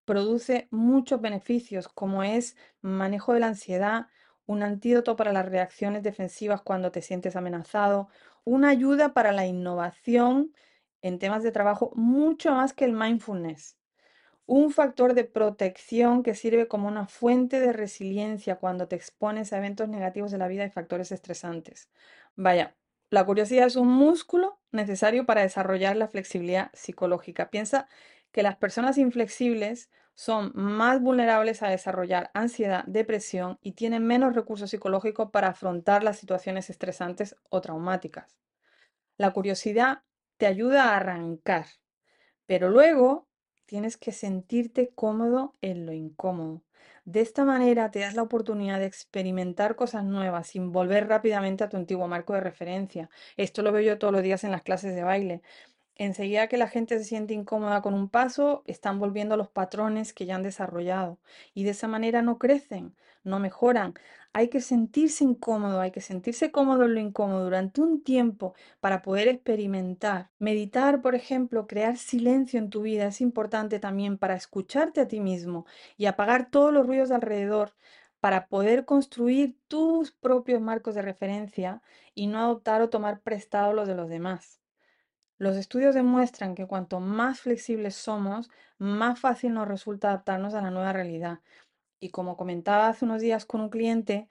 produce 0.05 0.67
muchos 0.71 1.21
beneficios, 1.21 1.87
como 1.87 2.23
es 2.23 2.55
manejo 2.81 3.33
de 3.33 3.39
la 3.41 3.47
ansiedad, 3.47 4.07
un 4.45 4.63
antídoto 4.63 5.15
para 5.15 5.33
las 5.33 5.45
reacciones 5.45 6.03
defensivas 6.03 6.61
cuando 6.61 6.91
te 6.91 7.01
sientes 7.01 7.35
amenazado, 7.35 8.09
una 8.45 8.69
ayuda 8.69 9.13
para 9.13 9.33
la 9.33 9.45
innovación 9.45 10.53
en 11.01 11.19
temas 11.19 11.43
de 11.43 11.51
trabajo, 11.51 11.91
mucho 11.95 12.53
más 12.53 12.73
que 12.73 12.85
el 12.85 12.93
mindfulness 12.93 13.77
un 14.47 14.71
factor 14.71 15.13
de 15.13 15.25
protección 15.25 16.23
que 16.23 16.33
sirve 16.33 16.67
como 16.67 16.87
una 16.87 17.05
fuente 17.05 17.59
de 17.59 17.73
resiliencia 17.73 18.55
cuando 18.55 18.87
te 18.87 18.95
expones 18.95 19.53
a 19.53 19.57
eventos 19.57 19.89
negativos 19.89 20.31
de 20.31 20.37
la 20.39 20.47
vida 20.47 20.65
y 20.65 20.71
factores 20.71 21.11
estresantes. 21.11 21.89
Vaya, 22.35 22.75
la 23.09 23.25
curiosidad 23.25 23.67
es 23.67 23.75
un 23.75 23.89
músculo 23.89 24.59
necesario 24.71 25.25
para 25.25 25.41
desarrollar 25.41 25.97
la 25.97 26.07
flexibilidad 26.07 26.71
psicológica. 26.73 27.49
Piensa 27.49 27.89
que 28.31 28.41
las 28.41 28.55
personas 28.55 28.97
inflexibles 28.97 29.89
son 30.15 30.51
más 30.55 31.01
vulnerables 31.01 31.61
a 31.61 31.69
desarrollar 31.69 32.31
ansiedad, 32.33 32.85
depresión 32.87 33.59
y 33.61 33.73
tienen 33.73 34.07
menos 34.07 34.33
recursos 34.33 34.69
psicológicos 34.69 35.29
para 35.29 35.49
afrontar 35.49 36.03
las 36.03 36.17
situaciones 36.17 36.69
estresantes 36.69 37.35
o 37.49 37.61
traumáticas. 37.61 38.37
La 39.17 39.31
curiosidad 39.31 40.03
te 40.37 40.47
ayuda 40.47 40.85
a 40.85 40.97
arrancar, 40.97 41.65
pero 42.45 42.69
luego 42.69 43.27
tienes 43.67 43.97
que 43.97 44.11
sentirte 44.11 44.89
cómodo 44.95 45.53
en 45.61 45.85
lo 45.85 45.93
incómodo. 45.93 46.63
De 47.05 47.21
esta 47.21 47.45
manera 47.45 47.91
te 47.91 47.99
das 47.99 48.15
la 48.15 48.23
oportunidad 48.23 48.79
de 48.79 48.85
experimentar 48.85 49.75
cosas 49.75 50.03
nuevas 50.03 50.47
sin 50.47 50.71
volver 50.71 51.07
rápidamente 51.07 51.63
a 51.63 51.69
tu 51.69 51.77
antiguo 51.77 52.07
marco 52.07 52.33
de 52.33 52.41
referencia. 52.41 53.09
Esto 53.37 53.61
lo 53.61 53.71
veo 53.71 53.81
yo 53.81 53.99
todos 53.99 54.13
los 54.13 54.23
días 54.23 54.43
en 54.43 54.51
las 54.51 54.63
clases 54.63 54.95
de 54.95 55.03
baile. 55.03 55.41
Enseguida 55.95 56.47
que 56.47 56.57
la 56.57 56.67
gente 56.67 56.97
se 56.97 57.05
siente 57.05 57.33
incómoda 57.33 57.81
con 57.81 57.93
un 57.93 58.09
paso, 58.09 58.63
están 58.67 58.99
volviendo 58.99 59.35
a 59.35 59.37
los 59.37 59.49
patrones 59.49 60.13
que 60.13 60.25
ya 60.25 60.35
han 60.35 60.43
desarrollado 60.43 61.19
y 61.53 61.63
de 61.63 61.71
esa 61.71 61.87
manera 61.87 62.21
no 62.21 62.37
crecen, 62.37 62.95
no 63.27 63.39
mejoran. 63.39 63.93
Hay 64.33 64.49
que 64.49 64.61
sentirse 64.61 65.23
incómodo, 65.23 65.79
hay 65.81 65.91
que 65.91 66.01
sentirse 66.01 66.51
cómodo 66.51 66.85
en 66.85 66.93
lo 66.95 66.99
incómodo 66.99 67.43
durante 67.43 67.81
un 67.81 68.03
tiempo 68.03 68.53
para 68.79 69.01
poder 69.01 69.27
experimentar. 69.27 70.31
Meditar, 70.39 71.01
por 71.01 71.15
ejemplo, 71.15 71.67
crear 71.67 71.97
silencio 71.97 72.59
en 72.59 72.69
tu 72.69 72.81
vida 72.83 73.07
es 73.07 73.21
importante 73.21 73.79
también 73.79 74.17
para 74.17 74.35
escucharte 74.35 75.01
a 75.01 75.07
ti 75.07 75.19
mismo 75.19 75.65
y 75.97 76.05
apagar 76.05 76.49
todos 76.51 76.73
los 76.73 76.85
ruidos 76.87 77.09
de 77.09 77.15
alrededor 77.15 77.73
para 78.19 78.47
poder 78.47 78.85
construir 78.85 79.57
tus 79.67 80.11
propios 80.11 80.61
marcos 80.61 80.95
de 80.95 81.01
referencia 81.01 81.81
y 82.15 82.27
no 82.27 82.39
adoptar 82.39 82.81
o 82.81 82.89
tomar 82.89 83.21
prestado 83.21 83.73
los 83.73 83.87
de 83.87 83.95
los 83.95 84.09
demás. 84.09 84.59
Los 85.39 85.55
estudios 85.57 85.95
demuestran 85.95 86.55
que 86.55 86.67
cuanto 86.67 86.99
más 86.99 87.41
flexibles 87.41 87.95
somos, 87.95 88.49
más 88.77 89.19
fácil 89.19 89.53
nos 89.53 89.67
resulta 89.67 90.09
adaptarnos 90.09 90.53
a 90.53 90.61
la 90.61 90.71
nueva 90.71 90.93
realidad. 90.93 91.39
Y 91.99 92.09
como 92.09 92.37
comentaba 92.37 92.87
hace 92.87 93.05
unos 93.05 93.21
días 93.21 93.45
con 93.45 93.61
un 93.61 93.69
cliente, 93.69 94.27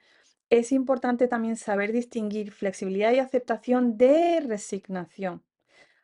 es 0.49 0.71
importante 0.71 1.27
también 1.27 1.57
saber 1.57 1.91
distinguir 1.91 2.51
flexibilidad 2.51 3.11
y 3.11 3.19
aceptación 3.19 3.97
de 3.97 4.41
resignación. 4.45 5.43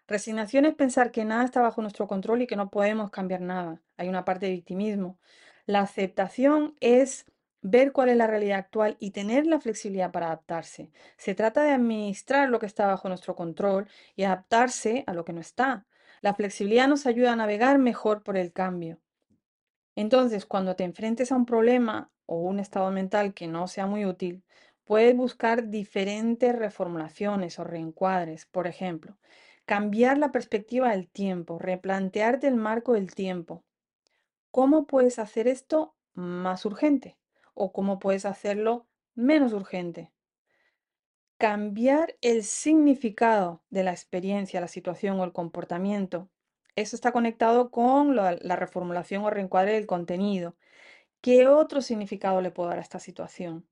Resignación 0.08 0.66
es 0.66 0.76
pensar 0.76 1.12
que 1.12 1.24
nada 1.24 1.46
está 1.46 1.62
bajo 1.62 1.82
nuestro 1.82 2.08
control 2.08 2.42
y 2.42 2.48
que 2.48 2.58
no 2.58 2.70
podemos 2.70 3.10
cambiar 3.10 3.42
nada. 3.42 3.82
Hay 3.96 4.10
una 4.10 4.26
parte 4.26 4.48
de 4.48 4.52
victimismo. 4.52 5.18
La 5.66 5.80
aceptación 5.80 6.76
es 6.82 7.26
ver 7.62 7.94
cuál 7.94 8.10
es 8.10 8.18
la 8.18 8.28
realidad 8.28 8.60
actual 8.60 8.98
y 9.00 9.12
tener 9.12 9.48
la 9.48 9.62
flexibilidad 9.62 10.12
para 10.12 10.28
adaptarse. 10.28 10.92
Se 11.18 11.36
trata 11.36 11.64
de 11.64 11.72
administrar 11.72 12.50
lo 12.50 12.60
que 12.60 12.66
está 12.66 12.86
bajo 12.88 13.08
nuestro 13.08 13.36
control 13.36 13.88
y 14.18 14.24
adaptarse 14.24 15.06
a 15.08 15.14
lo 15.14 15.24
que 15.24 15.32
no 15.32 15.40
está. 15.40 15.86
La 16.22 16.34
flexibilidad 16.34 16.90
nos 16.90 17.06
ayuda 17.06 17.32
a 17.32 17.36
navegar 17.38 17.80
mejor 17.80 18.24
por 18.24 18.36
el 18.38 18.52
cambio. 18.52 19.00
Entonces, 19.96 20.46
cuando 20.46 20.76
te 20.76 20.84
enfrentes 20.84 21.32
a 21.32 21.36
un 21.36 21.46
problema 21.46 22.12
o 22.26 22.38
un 22.38 22.60
estado 22.60 22.92
mental 22.92 23.34
que 23.34 23.48
no 23.48 23.68
sea 23.68 23.86
muy 23.88 24.06
útil, 24.06 24.44
puedes 24.86 25.16
buscar 25.16 25.70
diferentes 25.70 26.56
reformulaciones 26.56 27.60
o 27.60 27.64
reencuadres. 27.64 28.46
Por 28.46 28.68
ejemplo, 28.68 29.18
cambiar 29.66 30.18
la 30.18 30.32
perspectiva 30.32 30.92
del 30.92 31.10
tiempo, 31.10 31.60
replantearte 31.60 32.48
el 32.48 32.56
marco 32.56 32.94
del 32.94 33.14
tiempo. 33.14 33.64
¿Cómo 34.52 34.88
puedes 34.88 35.20
hacer 35.20 35.48
esto 35.48 35.96
más 36.14 36.66
urgente? 36.66 37.18
o 37.54 37.72
cómo 37.72 38.00
puedes 38.00 38.26
hacerlo 38.26 38.88
menos 39.16 39.54
urgente. 39.54 40.12
Cambiar 41.38 42.16
el 42.22 42.44
significado 42.44 43.64
de 43.70 43.84
la 43.84 43.92
experiencia, 43.92 44.62
la 44.62 44.68
situación 44.68 45.20
o 45.20 45.24
el 45.24 45.34
comportamiento. 45.34 46.30
Eso 46.76 46.96
está 46.96 47.12
conectado 47.12 47.70
con 47.70 48.16
la, 48.16 48.56
reformulación 48.56 49.24
o 49.24 49.30
reencuadre 49.30 49.74
del 49.74 49.86
contenido. 49.86 50.56
¿Qué 51.22 51.48
otro 51.48 51.82
significado 51.82 52.42
le 52.42 52.52
puedo 52.52 52.70
dar 52.70 52.80
a 52.80 52.82
esta 52.82 53.00
situación? 53.00 53.68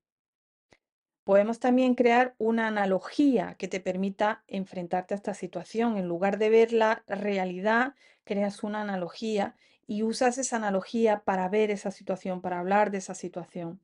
Podemos 1.24 1.58
también 1.58 1.94
crear 1.94 2.34
una 2.38 2.68
analogía 2.68 3.56
que 3.58 3.68
te 3.68 3.80
permita 3.80 4.44
enfrentarte 4.46 5.14
a 5.14 5.16
esta 5.16 5.34
situación. 5.34 5.96
En 5.96 6.06
lugar 6.06 6.38
de 6.38 6.50
ver 6.50 6.72
la 6.72 7.04
realidad, 7.08 7.94
creas 8.24 8.62
una 8.62 8.82
analogía 8.82 9.56
y 9.86 10.04
usas 10.04 10.38
esa 10.38 10.56
analogía 10.56 11.24
para 11.24 11.48
ver 11.48 11.70
esa 11.70 11.90
situación, 11.90 12.40
para 12.40 12.60
hablar 12.60 12.92
de 12.92 12.98
esa 12.98 13.14
situación. 13.14 13.80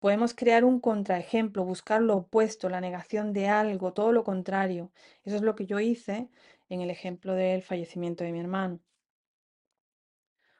Podemos 0.00 0.34
crear 0.34 0.64
un 0.64 0.80
contraejemplo, 0.80 1.64
buscar 1.64 2.02
lo 2.02 2.16
opuesto, 2.16 2.68
la 2.68 2.80
negación 2.80 3.32
de 3.32 3.48
algo, 3.48 3.92
todo 3.92 4.12
lo 4.12 4.22
contrario. 4.22 4.92
Eso 5.24 5.36
es 5.36 5.42
lo 5.42 5.56
que 5.56 5.66
yo 5.66 5.80
hice 5.80 6.28
en 6.68 6.80
el 6.80 6.90
ejemplo 6.90 7.34
del 7.34 7.62
fallecimiento 7.62 8.24
de 8.24 8.32
mi 8.32 8.40
hermano. 8.40 8.80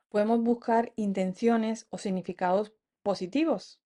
Podemos 0.08 0.42
buscar 0.42 0.92
intenciones 0.96 1.86
o 1.90 1.98
significados 1.98 2.72
positivos. 3.02 3.80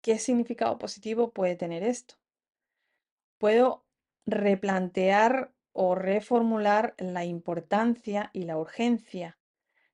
¿Qué 0.00 0.18
significado 0.18 0.78
positivo 0.78 1.32
puede 1.32 1.56
tener 1.56 1.82
esto? 1.82 2.16
Puedo 3.38 3.86
replantear 4.26 5.52
o 5.72 5.94
reformular 5.94 6.94
la 6.98 7.24
importancia 7.24 8.30
y 8.32 8.44
la 8.44 8.58
urgencia 8.58 9.38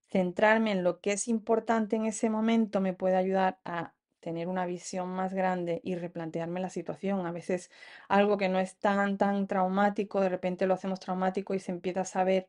centrarme 0.08 0.72
en 0.72 0.82
lo 0.82 1.00
que 1.00 1.12
es 1.12 1.28
importante 1.28 1.96
en 1.96 2.06
ese 2.06 2.30
momento 2.30 2.80
me 2.80 2.94
puede 2.94 3.16
ayudar 3.16 3.60
a 3.64 3.94
tener 4.20 4.48
una 4.48 4.66
visión 4.66 5.08
más 5.10 5.34
grande 5.34 5.80
y 5.84 5.94
replantearme 5.96 6.60
la 6.60 6.70
situación. 6.70 7.26
A 7.26 7.32
veces 7.32 7.70
algo 8.08 8.36
que 8.38 8.48
no 8.48 8.58
es 8.60 8.76
tan, 8.78 9.18
tan 9.18 9.46
traumático, 9.46 10.20
de 10.20 10.28
repente 10.28 10.66
lo 10.66 10.74
hacemos 10.74 11.00
traumático 11.00 11.54
y 11.54 11.60
se 11.60 11.72
empieza 11.72 12.02
a 12.02 12.04
saber 12.04 12.48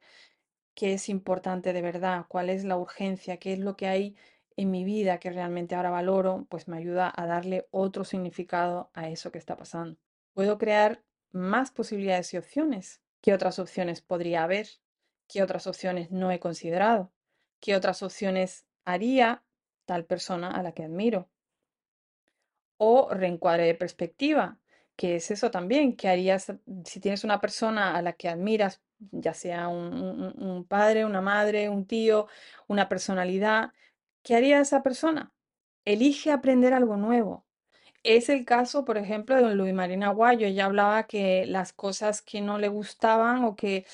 qué 0.76 0.94
es 0.94 1.10
importante 1.10 1.74
de 1.74 1.82
verdad, 1.82 2.26
cuál 2.28 2.50
es 2.50 2.64
la 2.64 2.78
urgencia, 2.78 3.38
qué 3.38 3.54
es 3.54 3.60
lo 3.60 3.76
que 3.76 3.88
hay 3.88 4.16
en 4.56 4.72
mi 4.72 4.84
vida 4.84 5.20
que 5.20 5.30
realmente 5.30 5.76
ahora 5.76 5.90
valoro, 5.90 6.46
pues 6.50 6.68
me 6.68 6.78
ayuda 6.78 7.12
a 7.16 7.26
darle 7.26 7.68
otro 7.72 8.04
significado 8.04 8.90
a 8.94 9.10
eso 9.10 9.32
que 9.32 9.38
está 9.38 9.56
pasando. 9.56 9.98
Puedo 10.34 10.58
crear 10.58 11.04
más 11.32 11.72
posibilidades 11.72 12.34
y 12.34 12.38
opciones. 12.38 13.02
¿Qué 13.22 13.34
otras 13.34 13.60
opciones 13.60 14.02
podría 14.02 14.44
haber? 14.44 14.68
¿Qué 15.28 15.44
otras 15.44 15.68
opciones 15.68 16.12
no 16.12 16.32
he 16.32 16.40
considerado? 16.40 17.12
¿Qué 17.60 17.76
otras 17.76 18.04
opciones 18.04 18.66
haría 18.86 19.44
tal 19.86 20.06
persona 20.06 20.52
a 20.52 20.64
la 20.64 20.74
que 20.74 20.84
admiro? 20.84 21.30
O 22.82 23.10
reencuadre 23.12 23.66
de 23.66 23.76
perspectiva, 23.76 24.58
que 24.96 25.18
es 25.18 25.32
eso 25.32 25.52
también, 25.52 25.96
¿qué 25.96 26.10
harías 26.10 26.54
si 26.86 27.00
tienes 27.00 27.24
una 27.24 27.42
persona 27.42 27.96
a 27.96 28.02
la 28.02 28.14
que 28.14 28.30
admiras, 28.30 28.82
ya 29.12 29.34
sea 29.34 29.68
un, 29.68 30.66
padre, 30.68 31.06
una 31.06 31.22
madre, 31.22 31.70
un 31.70 31.86
tío, 31.86 32.28
una 32.68 32.90
personalidad? 32.90 33.74
¿Qué 34.24 34.36
haría 34.36 34.60
esa 34.62 34.82
persona? 34.84 35.32
Elige 35.86 36.32
aprender 36.32 36.74
algo 36.74 36.98
nuevo. 36.98 37.46
Es 38.04 38.30
el 38.30 38.46
caso, 38.46 38.86
por 38.86 38.98
ejemplo, 38.98 39.36
de 39.36 39.42
don 39.42 39.58
Luis 39.58 39.74
Marina 39.74 40.08
Aguayo. 40.08 40.48
Ella 40.48 40.66
hablaba 40.66 41.08
que 41.08 41.46
las 41.46 41.74
cosas 41.74 42.22
que 42.22 42.42
no 42.42 42.58
le 42.60 42.70
gustaban 42.70 43.44
o 43.44 43.56
que 43.56 43.86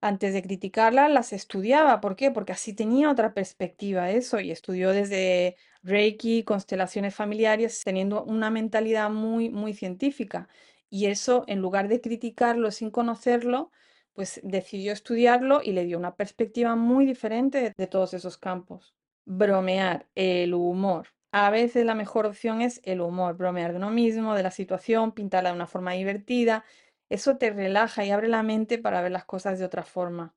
antes 0.00 0.32
de 0.32 0.42
criticarla, 0.42 1.08
las 1.08 1.32
estudiaba. 1.32 2.00
¿Por 2.00 2.16
qué? 2.16 2.30
Porque 2.30 2.52
así 2.52 2.74
tenía 2.74 3.10
otra 3.10 3.34
perspectiva 3.34 4.10
eso 4.10 4.40
y 4.40 4.50
estudió 4.50 4.90
desde 4.90 5.56
Reiki, 5.82 6.42
constelaciones 6.44 7.14
familiares, 7.14 7.82
teniendo 7.84 8.24
una 8.24 8.50
mentalidad 8.50 9.10
muy, 9.10 9.50
muy 9.50 9.74
científica. 9.74 10.48
Y 10.90 11.06
eso, 11.06 11.44
en 11.46 11.60
lugar 11.60 11.88
de 11.88 12.00
criticarlo 12.00 12.70
sin 12.70 12.90
conocerlo, 12.90 13.70
pues 14.12 14.40
decidió 14.42 14.92
estudiarlo 14.92 15.60
y 15.62 15.72
le 15.72 15.84
dio 15.84 15.98
una 15.98 16.16
perspectiva 16.16 16.76
muy 16.76 17.06
diferente 17.06 17.60
de, 17.60 17.72
de 17.76 17.86
todos 17.86 18.14
esos 18.14 18.38
campos. 18.38 18.94
Bromear, 19.26 20.08
el 20.14 20.54
humor. 20.54 21.08
A 21.30 21.50
veces 21.50 21.84
la 21.84 21.94
mejor 21.94 22.26
opción 22.26 22.62
es 22.62 22.80
el 22.84 23.00
humor, 23.00 23.36
bromear 23.36 23.72
de 23.72 23.76
uno 23.76 23.90
mismo, 23.90 24.34
de 24.34 24.42
la 24.42 24.50
situación, 24.50 25.12
pintarla 25.12 25.50
de 25.50 25.56
una 25.56 25.66
forma 25.66 25.92
divertida 25.92 26.64
eso 27.10 27.38
te 27.38 27.50
relaja 27.50 28.04
y 28.04 28.10
abre 28.10 28.28
la 28.28 28.42
mente 28.42 28.78
para 28.78 29.00
ver 29.00 29.12
las 29.12 29.24
cosas 29.24 29.58
de 29.58 29.64
otra 29.64 29.82
forma. 29.82 30.34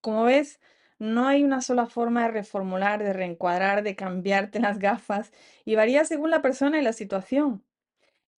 Como 0.00 0.24
ves, 0.24 0.60
no 0.98 1.26
hay 1.26 1.44
una 1.44 1.60
sola 1.60 1.86
forma 1.86 2.22
de 2.22 2.32
reformular, 2.32 3.02
de 3.02 3.12
reencuadrar, 3.12 3.82
de 3.82 3.96
cambiarte 3.96 4.60
las 4.60 4.78
gafas 4.78 5.32
y 5.64 5.74
varía 5.74 6.04
según 6.04 6.30
la 6.30 6.42
persona 6.42 6.78
y 6.78 6.82
la 6.82 6.92
situación. 6.92 7.64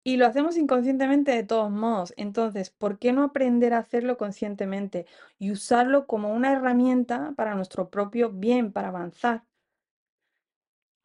Y 0.06 0.18
lo 0.18 0.26
hacemos 0.26 0.58
inconscientemente 0.58 1.32
de 1.32 1.44
todos 1.44 1.70
modos. 1.70 2.12
Entonces, 2.18 2.70
¿por 2.70 2.98
qué 2.98 3.12
no 3.12 3.22
aprender 3.22 3.72
a 3.72 3.78
hacerlo 3.78 4.18
conscientemente 4.18 5.06
y 5.38 5.50
usarlo 5.50 6.06
como 6.06 6.32
una 6.34 6.52
herramienta 6.52 7.32
para 7.36 7.54
nuestro 7.54 7.88
propio 7.90 8.30
bien, 8.30 8.70
para 8.72 8.88
avanzar? 8.88 9.44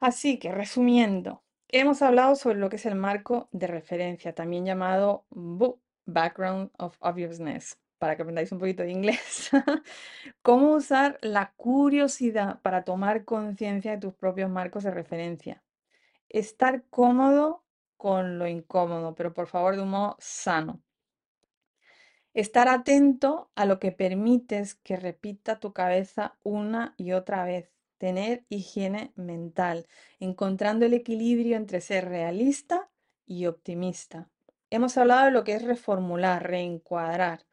Así 0.01 0.37
que, 0.37 0.51
resumiendo, 0.51 1.43
hemos 1.69 2.01
hablado 2.01 2.35
sobre 2.35 2.59
lo 2.59 2.69
que 2.69 2.75
es 2.75 2.85
el 2.85 2.95
marco 2.95 3.47
de 3.51 3.67
referencia, 3.67 4.33
también 4.33 4.65
llamado 4.65 5.25
Background 6.05 6.71
of 6.77 6.97
Obviousness, 6.99 7.77
para 7.99 8.15
que 8.15 8.23
aprendáis 8.23 8.51
un 8.51 8.59
poquito 8.59 8.83
de 8.83 8.91
inglés. 8.91 9.51
Cómo 10.41 10.73
usar 10.73 11.19
la 11.21 11.53
curiosidad 11.57 12.61
para 12.61 12.83
tomar 12.83 13.25
conciencia 13.25 13.91
de 13.91 13.97
tus 13.97 14.13
propios 14.13 14.49
marcos 14.49 14.83
de 14.83 14.91
referencia. 14.91 15.61
Estar 16.29 16.83
cómodo 16.89 17.63
con 17.97 18.39
lo 18.39 18.47
incómodo, 18.47 19.13
pero 19.15 19.33
por 19.33 19.47
favor 19.47 19.75
de 19.75 19.83
un 19.83 19.89
modo 19.89 20.15
sano. 20.19 20.81
Estar 22.33 22.69
atento 22.69 23.51
a 23.55 23.65
lo 23.65 23.79
que 23.79 23.91
permites 23.91 24.75
que 24.75 24.95
repita 24.95 25.59
tu 25.59 25.73
cabeza 25.73 26.37
una 26.43 26.93
y 26.95 27.11
otra 27.11 27.43
vez. 27.43 27.71
Tener 27.97 28.45
higiene 28.47 29.11
mental, 29.15 29.87
encontrando 30.19 30.85
el 30.85 30.93
equilibrio 30.93 31.57
entre 31.57 31.81
ser 31.81 32.07
realista 32.07 32.89
y 33.25 33.47
optimista. 33.47 34.29
Hemos 34.69 34.97
hablado 34.97 35.25
de 35.25 35.31
lo 35.31 35.43
que 35.43 35.55
es 35.55 35.63
reformular, 35.63 36.47
reencuadrar, 36.47 37.48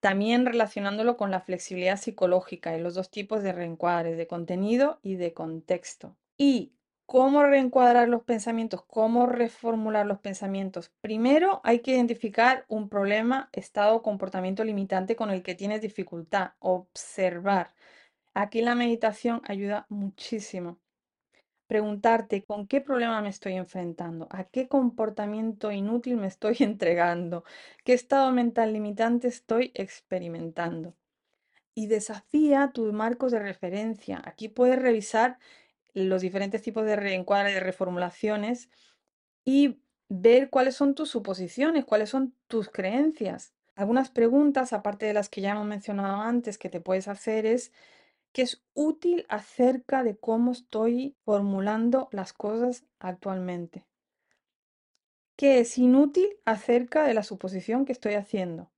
también 0.00 0.46
relacionándolo 0.46 1.16
con 1.16 1.30
la 1.30 1.40
flexibilidad 1.40 1.98
psicológica 1.98 2.76
y 2.76 2.80
los 2.80 2.94
dos 2.94 3.10
tipos 3.10 3.42
de 3.42 3.52
reencuadres, 3.52 4.16
de 4.16 4.26
contenido 4.26 4.98
y 5.02 5.16
de 5.16 5.32
contexto. 5.32 6.16
Y 6.36 6.72
¿Cómo 7.10 7.42
reencuadrar 7.42 8.08
los 8.08 8.22
pensamientos? 8.22 8.84
¿Cómo 8.84 9.26
reformular 9.26 10.06
los 10.06 10.20
pensamientos? 10.20 10.92
Primero 11.00 11.60
hay 11.64 11.80
que 11.80 11.90
identificar 11.90 12.64
un 12.68 12.88
problema, 12.88 13.48
estado 13.52 13.96
o 13.96 14.02
comportamiento 14.02 14.62
limitante 14.62 15.16
con 15.16 15.30
el 15.30 15.42
que 15.42 15.56
tienes 15.56 15.80
dificultad. 15.80 16.52
Observar. 16.60 17.74
Aquí 18.32 18.62
la 18.62 18.76
meditación 18.76 19.42
ayuda 19.44 19.86
muchísimo. 19.88 20.78
Preguntarte 21.70 22.42
con 22.42 22.66
qué 22.66 22.80
problema 22.80 23.22
me 23.22 23.28
estoy 23.28 23.52
enfrentando, 23.52 24.26
a 24.32 24.42
qué 24.42 24.66
comportamiento 24.66 25.70
inútil 25.70 26.16
me 26.16 26.26
estoy 26.26 26.56
entregando, 26.58 27.44
qué 27.84 27.92
estado 27.92 28.32
mental 28.32 28.72
limitante 28.72 29.28
estoy 29.28 29.70
experimentando. 29.74 30.96
Y 31.72 31.86
desafía 31.86 32.72
tus 32.74 32.92
marcos 32.92 33.30
de 33.30 33.38
referencia. 33.38 34.20
Aquí 34.24 34.48
puedes 34.48 34.82
revisar 34.82 35.38
los 35.94 36.22
diferentes 36.22 36.60
tipos 36.60 36.84
de 36.84 36.96
reencuadre, 36.96 37.52
de 37.54 37.60
reformulaciones 37.60 38.68
y 39.44 39.80
ver 40.08 40.50
cuáles 40.50 40.74
son 40.74 40.96
tus 40.96 41.10
suposiciones, 41.10 41.84
cuáles 41.84 42.10
son 42.10 42.34
tus 42.48 42.68
creencias. 42.68 43.54
Algunas 43.76 44.10
preguntas, 44.10 44.72
aparte 44.72 45.06
de 45.06 45.14
las 45.14 45.28
que 45.28 45.40
ya 45.40 45.52
hemos 45.52 45.66
mencionado 45.66 46.16
antes, 46.20 46.58
que 46.58 46.68
te 46.68 46.80
puedes 46.80 47.06
hacer 47.06 47.46
es 47.46 47.70
¿qué 48.32 48.42
es 48.42 48.62
útil 48.74 49.26
acerca 49.28 50.02
de 50.02 50.16
cómo 50.16 50.52
estoy 50.52 51.16
formulando 51.24 52.08
las 52.12 52.32
cosas 52.32 52.84
actualmente? 52.98 53.86
¿Qué 55.36 55.60
es 55.60 55.78
inútil 55.78 56.28
acerca 56.44 57.04
de 57.04 57.14
la 57.14 57.22
suposición 57.22 57.84
que 57.84 57.92
estoy 57.92 58.14
haciendo? 58.14 58.70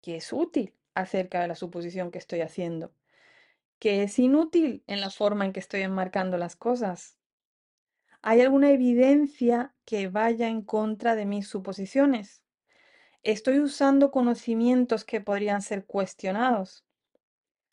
¿Qué 0.00 0.16
es 0.16 0.32
útil 0.32 0.74
acerca 0.94 1.40
de 1.40 1.48
la 1.48 1.54
suposición 1.54 2.10
que 2.10 2.18
estoy 2.18 2.40
haciendo? 2.40 2.92
que 3.82 4.04
es 4.04 4.20
inútil 4.20 4.84
en 4.86 5.00
la 5.00 5.10
forma 5.10 5.44
en 5.44 5.52
que 5.52 5.58
estoy 5.58 5.80
enmarcando 5.80 6.38
las 6.38 6.54
cosas. 6.54 7.18
¿Hay 8.20 8.40
alguna 8.40 8.70
evidencia 8.70 9.74
que 9.84 10.06
vaya 10.06 10.46
en 10.46 10.62
contra 10.62 11.16
de 11.16 11.26
mis 11.26 11.48
suposiciones? 11.48 12.44
¿Estoy 13.24 13.58
usando 13.58 14.12
conocimientos 14.12 15.04
que 15.04 15.20
podrían 15.20 15.62
ser 15.62 15.84
cuestionados? 15.84 16.84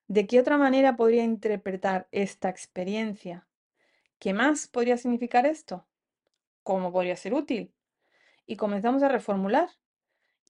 ¿De 0.10 0.26
qué 0.26 0.40
otra 0.40 0.58
manera 0.58 0.96
podría 0.96 1.24
interpretar 1.24 2.08
esta 2.12 2.50
experiencia? 2.50 3.48
¿Qué 4.18 4.34
más 4.34 4.68
podría 4.68 4.98
significar 4.98 5.46
esto? 5.46 5.86
¿Cómo 6.64 6.92
podría 6.92 7.16
ser 7.16 7.36
útil? 7.36 7.76
Y 8.48 8.56
comenzamos 8.56 9.04
a 9.04 9.08
reformular. 9.08 9.70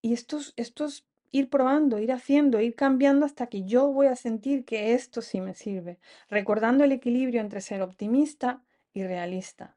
Y 0.02 0.14
estos, 0.14 0.54
estos 0.56 1.06
ir 1.32 1.50
probando, 1.50 2.00
ir 2.00 2.14
haciendo, 2.14 2.62
ir 2.62 2.74
cambiando 2.74 3.26
hasta 3.26 3.48
que 3.48 3.66
yo 3.66 3.92
voy 3.92 4.08
a 4.08 4.16
sentir 4.16 4.64
que 4.64 4.94
esto 4.94 5.22
sí 5.22 5.42
me 5.42 5.54
sirve, 5.54 6.00
recordando 6.30 6.86
el 6.86 6.94
equilibrio 6.94 7.42
entre 7.42 7.60
ser 7.60 7.82
optimista 7.82 8.64
y 8.94 9.04
realista. 9.04 9.76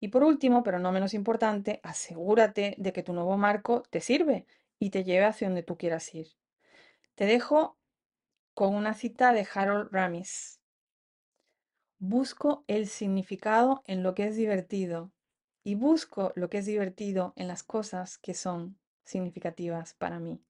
Y 0.00 0.08
por 0.08 0.24
último, 0.24 0.64
pero 0.64 0.80
no 0.80 0.90
menos 0.90 1.14
importante, 1.14 1.78
asegúrate 1.84 2.74
de 2.78 2.92
que 2.92 3.04
tu 3.04 3.12
nuevo 3.12 3.36
marco 3.36 3.84
te 3.90 4.00
sirve 4.00 4.44
y 4.80 4.90
te 4.90 5.04
lleve 5.04 5.26
hacia 5.26 5.46
donde 5.46 5.62
tú 5.62 5.78
quieras 5.78 6.12
ir. 6.16 6.26
Te 7.14 7.26
dejo 7.26 7.78
con 8.54 8.74
una 8.74 8.94
cita 8.94 9.32
de 9.32 9.46
Harold 9.52 9.88
Ramis. 9.92 10.60
Busco 11.98 12.64
el 12.68 12.88
significado 12.88 13.82
en 13.86 14.02
lo 14.02 14.14
que 14.14 14.28
es 14.28 14.36
divertido 14.36 15.12
y 15.64 15.74
busco 15.74 16.32
lo 16.36 16.48
que 16.48 16.58
es 16.58 16.66
divertido 16.66 17.32
en 17.36 17.48
las 17.48 17.62
cosas 17.62 18.18
que 18.18 18.34
son 18.34 18.78
significativas 19.04 19.94
para 19.94 20.20
mí. 20.20 20.40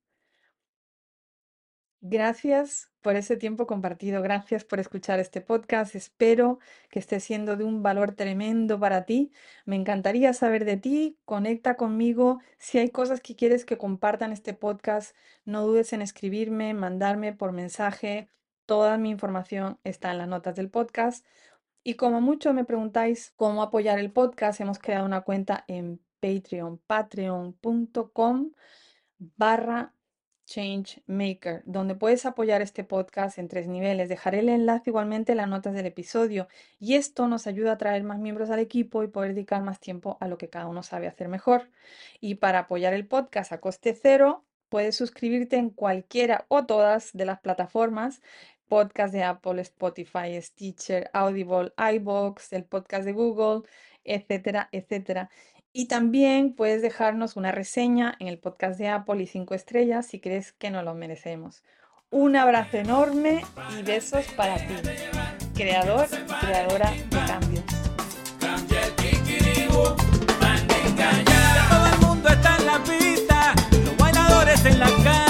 Gracias 2.00 2.93
por 3.04 3.16
ese 3.16 3.36
tiempo 3.36 3.66
compartido, 3.66 4.22
gracias 4.22 4.64
por 4.64 4.80
escuchar 4.80 5.20
este 5.20 5.42
podcast. 5.42 5.94
Espero 5.94 6.58
que 6.88 6.98
esté 6.98 7.20
siendo 7.20 7.54
de 7.54 7.62
un 7.62 7.82
valor 7.82 8.12
tremendo 8.14 8.80
para 8.80 9.04
ti. 9.04 9.30
Me 9.66 9.76
encantaría 9.76 10.32
saber 10.32 10.64
de 10.64 10.78
ti, 10.78 11.18
conecta 11.26 11.76
conmigo. 11.76 12.40
Si 12.56 12.78
hay 12.78 12.88
cosas 12.88 13.20
que 13.20 13.36
quieres 13.36 13.66
que 13.66 13.76
compartan 13.76 14.32
este 14.32 14.54
podcast, 14.54 15.14
no 15.44 15.66
dudes 15.66 15.92
en 15.92 16.00
escribirme, 16.00 16.72
mandarme 16.72 17.34
por 17.34 17.52
mensaje. 17.52 18.30
Toda 18.64 18.96
mi 18.96 19.10
información 19.10 19.78
está 19.84 20.10
en 20.10 20.18
las 20.18 20.28
notas 20.28 20.56
del 20.56 20.70
podcast. 20.70 21.26
Y 21.82 21.96
como 21.96 22.22
mucho 22.22 22.54
me 22.54 22.64
preguntáis 22.64 23.34
cómo 23.36 23.62
apoyar 23.62 23.98
el 23.98 24.12
podcast, 24.12 24.62
hemos 24.62 24.78
creado 24.78 25.04
una 25.04 25.20
cuenta 25.20 25.66
en 25.68 26.00
Patreon, 26.20 26.78
patreon.com 26.86 28.52
barra 29.18 29.92
Change 30.46 31.02
Maker, 31.06 31.62
donde 31.64 31.94
puedes 31.94 32.26
apoyar 32.26 32.62
este 32.62 32.84
podcast 32.84 33.38
en 33.38 33.48
tres 33.48 33.66
niveles. 33.66 34.08
Dejaré 34.08 34.40
el 34.40 34.48
enlace 34.48 34.90
igualmente 34.90 35.32
en 35.32 35.38
las 35.38 35.48
notas 35.48 35.74
del 35.74 35.86
episodio 35.86 36.48
y 36.78 36.94
esto 36.94 37.28
nos 37.28 37.46
ayuda 37.46 37.72
a 37.72 37.78
traer 37.78 38.04
más 38.04 38.18
miembros 38.18 38.50
al 38.50 38.58
equipo 38.58 39.02
y 39.02 39.08
poder 39.08 39.34
dedicar 39.34 39.62
más 39.62 39.80
tiempo 39.80 40.18
a 40.20 40.28
lo 40.28 40.38
que 40.38 40.50
cada 40.50 40.66
uno 40.66 40.82
sabe 40.82 41.06
hacer 41.06 41.28
mejor. 41.28 41.70
Y 42.20 42.36
para 42.36 42.60
apoyar 42.60 42.94
el 42.94 43.06
podcast 43.06 43.52
a 43.52 43.60
coste 43.60 43.98
cero, 44.00 44.44
puedes 44.68 44.96
suscribirte 44.96 45.56
en 45.56 45.70
cualquiera 45.70 46.44
o 46.48 46.66
todas 46.66 47.12
de 47.12 47.24
las 47.24 47.40
plataformas 47.40 48.20
podcast 48.68 49.12
de 49.12 49.22
Apple, 49.22 49.60
Spotify, 49.60 50.40
Stitcher, 50.40 51.10
Audible, 51.12 51.72
iBox, 51.76 52.52
el 52.52 52.64
podcast 52.64 53.04
de 53.04 53.12
Google, 53.12 53.68
etcétera, 54.04 54.68
etcétera. 54.72 55.30
Y 55.76 55.86
también 55.86 56.54
puedes 56.54 56.82
dejarnos 56.82 57.34
una 57.34 57.50
reseña 57.50 58.14
en 58.20 58.28
el 58.28 58.38
podcast 58.38 58.78
de 58.78 58.86
Apple 58.86 59.20
y 59.20 59.26
cinco 59.26 59.54
estrellas 59.54 60.06
si 60.06 60.20
crees 60.20 60.52
que 60.52 60.70
no 60.70 60.84
lo 60.84 60.94
merecemos. 60.94 61.64
Un 62.10 62.36
abrazo 62.36 62.76
enorme 62.76 63.44
y 63.76 63.82
besos 63.82 64.24
para 64.36 64.54
ti, 64.54 64.74
creador 65.52 66.06
y 66.12 66.46
creadora 66.46 66.92
de 66.92 67.26
cambios. 67.26 67.64
Todo 71.68 71.86
el 71.92 71.98
mundo 72.06 72.28
está 72.28 72.56
en 72.56 72.66
la 72.66 72.84
pista, 72.84 73.54
los 73.72 73.96
bailadores 73.96 74.64
en 74.66 74.78
la 74.78 74.86
calle. 75.02 75.23